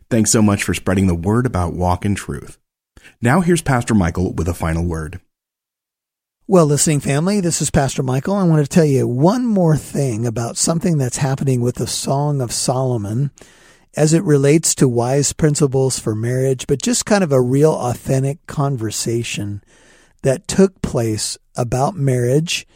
Thanks 0.10 0.30
so 0.30 0.42
much 0.42 0.62
for 0.62 0.74
spreading 0.74 1.08
the 1.08 1.16
word 1.16 1.46
about 1.46 1.74
walk 1.74 2.04
in 2.04 2.16
truth. 2.16 2.58
Now 3.22 3.40
here's 3.40 3.62
Pastor 3.62 3.94
Michael 3.94 4.34
with 4.34 4.50
a 4.50 4.54
final 4.54 4.84
word. 4.84 5.22
Well, 6.48 6.66
listening 6.66 7.00
family, 7.00 7.40
this 7.40 7.62
is 7.62 7.72
Pastor 7.72 8.04
Michael. 8.04 8.36
I 8.36 8.44
want 8.44 8.62
to 8.62 8.68
tell 8.68 8.84
you 8.84 9.08
one 9.08 9.46
more 9.46 9.78
thing 9.78 10.26
about 10.26 10.58
something 10.58 10.98
that's 10.98 11.18
happening 11.18 11.62
with 11.62 11.76
the 11.76 11.88
Song 11.88 12.42
of 12.42 12.52
Solomon 12.52 13.32
as 13.96 14.14
it 14.14 14.24
relates 14.24 14.76
to 14.76 14.90
wise 14.90 15.32
principles 15.32 15.98
for 15.98 16.14
marriage, 16.14 16.68
but 16.68 16.82
just 16.82 17.06
kind 17.06 17.24
of 17.24 17.32
a 17.32 17.42
real 17.42 17.74
authentic 17.74 18.46
conversation 18.48 19.64
that 20.24 20.46
took 20.46 20.82
place 20.82 21.38
about 21.56 21.96
marriage 21.96 22.68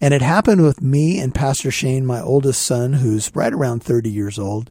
and 0.00 0.14
it 0.14 0.22
happened 0.22 0.62
with 0.62 0.80
me 0.80 1.18
and 1.18 1.34
Pastor 1.34 1.70
Shane, 1.70 2.06
my 2.06 2.20
oldest 2.20 2.62
son, 2.62 2.94
who's 2.94 3.34
right 3.34 3.52
around 3.52 3.82
30 3.82 4.10
years 4.10 4.38
old. 4.38 4.70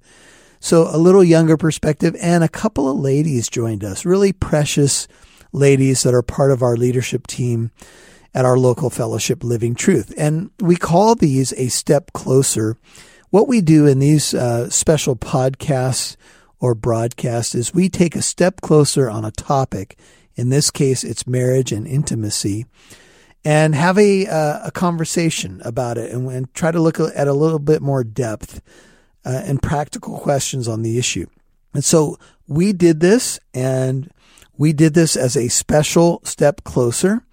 So 0.60 0.94
a 0.94 0.98
little 0.98 1.24
younger 1.24 1.56
perspective 1.56 2.16
and 2.20 2.44
a 2.44 2.50
couple 2.50 2.90
of 2.90 2.98
ladies 2.98 3.48
joined 3.48 3.84
us, 3.84 4.06
really 4.06 4.34
precious 4.34 5.08
ladies 5.52 6.04
that 6.04 6.14
are 6.14 6.22
part 6.22 6.52
of 6.52 6.62
our 6.62 6.76
leadership 6.76 7.28
team 7.28 7.72
at 8.34 8.46
our 8.46 8.58
local 8.58 8.90
fellowship, 8.90 9.44
Living 9.44 9.76
Truth. 9.76 10.14
And 10.18 10.52
we 10.60 10.76
call 10.76 11.16
these 11.16 11.54
a 11.54 11.70
step 11.70 12.12
closer. 12.14 12.76
What 13.30 13.48
we 13.48 13.62
do 13.62 13.86
in 13.86 14.00
these 14.00 14.34
uh, 14.34 14.70
special 14.70 15.16
podcasts 15.16 16.16
or 16.60 16.76
broadcasts 16.76 17.56
is 17.56 17.74
we 17.74 17.88
take 17.88 18.16
a 18.16 18.22
step 18.22 18.62
closer 18.62 19.10
on 19.10 19.26
a 19.26 19.32
topic. 19.32 19.98
In 20.36 20.50
this 20.50 20.72
case, 20.72 21.04
it's 21.04 21.28
marriage 21.28 21.72
and 21.72 21.88
intimacy 21.88 22.66
and 23.46 23.74
have 23.74 23.98
a 23.98 24.28
uh, 24.28 24.68
a 24.68 24.72
conversation 24.72 25.62
about 25.64 25.98
it 25.98 26.12
and, 26.12 26.30
and, 26.30 26.54
try 26.54 26.72
to 26.72 26.82
look 26.82 27.00
at 27.00 27.28
a 27.28 27.34
little 27.34 27.60
bit 27.60 27.82
more 27.82 28.04
depth 28.04 28.62
uh, 29.26 29.42
and 29.46 29.62
practical 29.62 30.20
questions 30.20 30.68
on 30.68 30.82
the 30.82 30.98
issue. 30.98 31.28
And 31.74 31.84
so 31.84 32.18
we 32.48 32.74
did 32.74 33.00
this, 33.00 33.40
and 33.54 34.12
we 34.58 34.74
did 34.74 34.94
this 34.94 35.16
as 35.16 35.38
a 35.38 35.48
special 35.50 36.22
step 36.24 36.64
closer. 36.64 37.24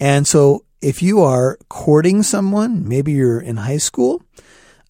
And 0.00 0.26
so 0.26 0.64
if 0.80 1.02
you 1.02 1.20
are 1.22 1.58
courting 1.68 2.22
someone, 2.22 2.88
maybe 2.88 3.12
you're 3.12 3.40
in 3.40 3.58
high 3.58 3.78
school, 3.78 4.22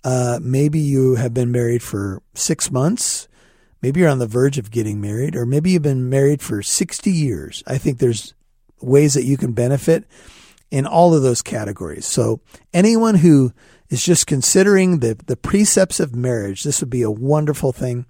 uh, 0.03 0.39
maybe 0.43 0.79
you 0.79 1.17
have 1.17 1.35
been 1.35 1.51
married 1.51 1.83
for 1.83 2.23
six 2.35 2.71
months. 2.71 3.29
Maybe 3.83 4.01
you're 4.01 4.09
on 4.09 4.19
the 4.19 4.27
verge 4.27 4.59
of 4.59 4.71
getting 4.71 5.01
married, 5.01 5.37
or 5.37 5.45
maybe 5.45 5.71
you've 5.71 5.83
been 5.83 6.09
married 6.09 6.41
for 6.41 6.63
60 6.63 7.11
years. 7.11 7.63
I 7.67 7.79
think 7.79 7.99
there's 7.99 8.35
ways 8.81 9.15
that 9.15 9.25
you 9.25 9.37
can 9.37 9.53
benefit 9.53 10.05
in 10.75 10.89
all 10.89 11.15
of 11.15 11.23
those 11.23 11.41
categories. 11.41 12.05
So 12.05 12.41
anyone 12.73 13.15
who 13.15 13.53
is 13.91 14.05
just 14.05 14.27
considering 14.27 14.99
the, 14.99 15.17
the 15.27 15.37
precepts 15.37 16.01
of 16.01 16.17
marriage, 16.17 16.65
this 16.65 16.81
would 16.81 16.91
be 16.91 17.03
a 17.03 17.11
wonderful 17.13 17.71
thing. 17.71 18.07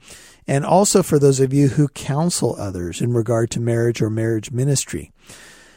And 0.46 0.64
also 0.64 1.02
for 1.02 1.18
those 1.18 1.40
of 1.40 1.52
you 1.52 1.68
who 1.68 1.88
counsel 1.88 2.56
others 2.58 3.02
in 3.02 3.12
regard 3.12 3.50
to 3.50 3.60
marriage 3.60 4.00
or 4.00 4.08
marriage 4.08 4.50
ministry. 4.50 5.12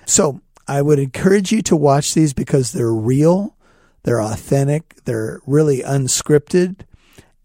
So 0.05 0.39
I 0.65 0.81
would 0.81 0.97
encourage 0.97 1.51
you 1.51 1.61
to 1.63 1.75
watch 1.75 2.13
these 2.13 2.33
because 2.33 2.71
they're 2.71 2.93
real. 2.93 3.57
They're 4.03 4.21
authentic. 4.21 5.03
They're 5.03 5.41
really 5.45 5.79
unscripted. 5.79 6.85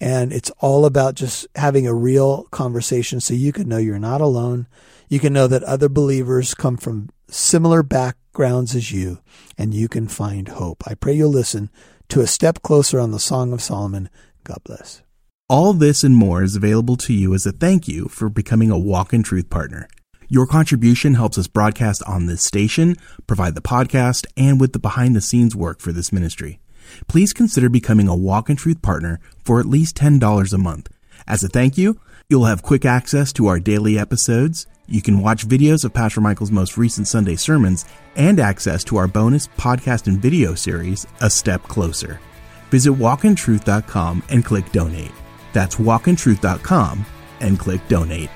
And 0.01 0.33
it's 0.33 0.53
all 0.61 0.87
about 0.87 1.17
just 1.17 1.49
having 1.57 1.89
a 1.89 1.95
real 1.95 2.45
conversation 2.53 3.19
so 3.19 3.35
you 3.35 3.51
can 3.51 3.69
know 3.69 3.79
you're 3.79 3.99
not 3.99 4.21
alone. 4.21 4.69
You 5.09 5.19
can 5.19 5.33
know 5.33 5.49
that 5.49 5.65
other 5.65 5.89
believers 5.89 6.55
come 6.55 6.77
from 6.77 7.11
similar 7.29 7.83
backgrounds 8.33 8.75
as 8.75 8.91
you, 8.91 9.19
and 9.59 9.75
you 9.75 9.89
can 9.89 10.09
find 10.09 10.49
hope. 10.49 10.83
I 10.87 10.95
pray 10.95 11.13
you'll 11.13 11.29
listen 11.29 11.69
to 12.09 12.23
A 12.23 12.27
Step 12.27 12.63
Closer 12.63 12.99
on 12.99 13.11
the 13.11 13.19
Song 13.19 13.53
of 13.53 13.61
Solomon. 13.61 14.09
God 14.43 14.61
bless. 14.65 15.03
All 15.51 15.75
this 15.75 16.03
and 16.03 16.17
more 16.17 16.43
is 16.43 16.57
available 16.57 16.97
to 16.97 17.13
you 17.13 17.35
as 17.35 17.45
a 17.45 17.53
thank 17.53 17.89
you 17.89 18.09
for 18.09 18.31
becoming 18.31 18.71
a 18.71 18.79
Walk 18.79 19.13
in 19.13 19.23
Truth 19.23 19.51
partner. 19.51 19.87
Your 20.29 20.47
contribution 20.47 21.13
helps 21.13 21.37
us 21.37 21.47
broadcast 21.47 22.03
on 22.05 22.25
this 22.25 22.43
station, 22.43 22.97
provide 23.27 23.55
the 23.55 23.61
podcast, 23.61 24.25
and 24.35 24.59
with 24.59 24.73
the 24.73 24.79
behind 24.79 25.15
the 25.15 25.21
scenes 25.21 25.55
work 25.55 25.81
for 25.81 25.93
this 25.93 26.11
ministry. 26.11 26.59
Please 27.09 27.35
consider 27.35 27.69
becoming 27.69 28.09
a 28.09 28.17
Walk 28.17 28.49
in 28.49 28.57
Truth 28.57 28.81
partner 28.81 29.21
for 29.45 29.61
at 29.61 29.67
least 29.67 29.95
$10 29.97 30.55
a 30.55 30.59
month. 30.59 30.89
As 31.27 31.45
a 31.45 31.49
thank 31.49 31.77
you, 31.77 32.01
you'll 32.31 32.47
have 32.47 32.63
quick 32.63 32.87
access 32.87 33.31
to 33.35 33.47
our 33.47 33.61
daily 33.61 33.99
episodes. 33.99 34.67
You 34.87 35.01
can 35.01 35.21
watch 35.21 35.47
videos 35.47 35.85
of 35.85 35.95
Pastor 35.95 36.21
Michael's 36.21 36.51
most 36.51 36.77
recent 36.77 37.07
Sunday 37.07 37.37
sermons 37.37 37.85
and 38.17 38.41
access 38.41 38.83
to 38.85 38.97
our 38.97 39.07
bonus 39.07 39.47
podcast 39.49 40.07
and 40.09 40.21
video 40.21 40.55
series, 40.55 41.07
A 41.21 41.31
Step 41.31 41.63
Closer. 41.63 42.21
Visit 42.71 42.93
walkintruth.com 42.93 44.25
and 44.29 44.45
click 44.45 44.71
donate. 44.73 45.13
That's 45.53 45.77
walkintruth.com 45.77 47.07
and 47.41 47.59
click 47.59 47.87
donate. 47.89 48.31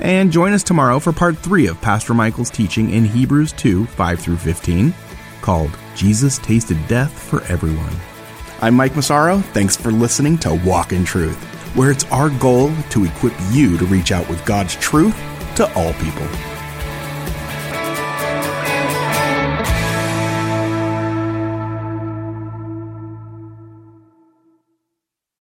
And 0.00 0.32
join 0.32 0.52
us 0.52 0.62
tomorrow 0.62 0.98
for 0.98 1.12
part 1.12 1.36
3 1.38 1.66
of 1.68 1.80
Pastor 1.80 2.14
Michael's 2.14 2.50
teaching 2.50 2.90
in 2.90 3.04
Hebrews 3.04 3.52
2 3.52 3.86
5 3.86 4.20
through 4.20 4.36
15, 4.38 4.94
called 5.42 5.70
Jesus 5.94 6.38
Tasted 6.38 6.78
Death 6.88 7.12
for 7.12 7.42
Everyone. 7.42 7.94
I'm 8.60 8.74
Mike 8.74 8.96
Massaro. 8.96 9.38
Thanks 9.38 9.76
for 9.76 9.92
listening 9.92 10.38
to 10.38 10.54
Walk 10.64 10.92
in 10.92 11.04
Truth, 11.04 11.40
where 11.76 11.90
it's 11.90 12.04
our 12.06 12.30
goal 12.30 12.72
to 12.90 13.04
equip 13.04 13.34
you 13.50 13.76
to 13.76 13.84
reach 13.84 14.10
out 14.10 14.28
with 14.28 14.44
God's 14.46 14.74
truth 14.76 15.16
to 15.56 15.72
all 15.74 15.92
people. 15.94 16.53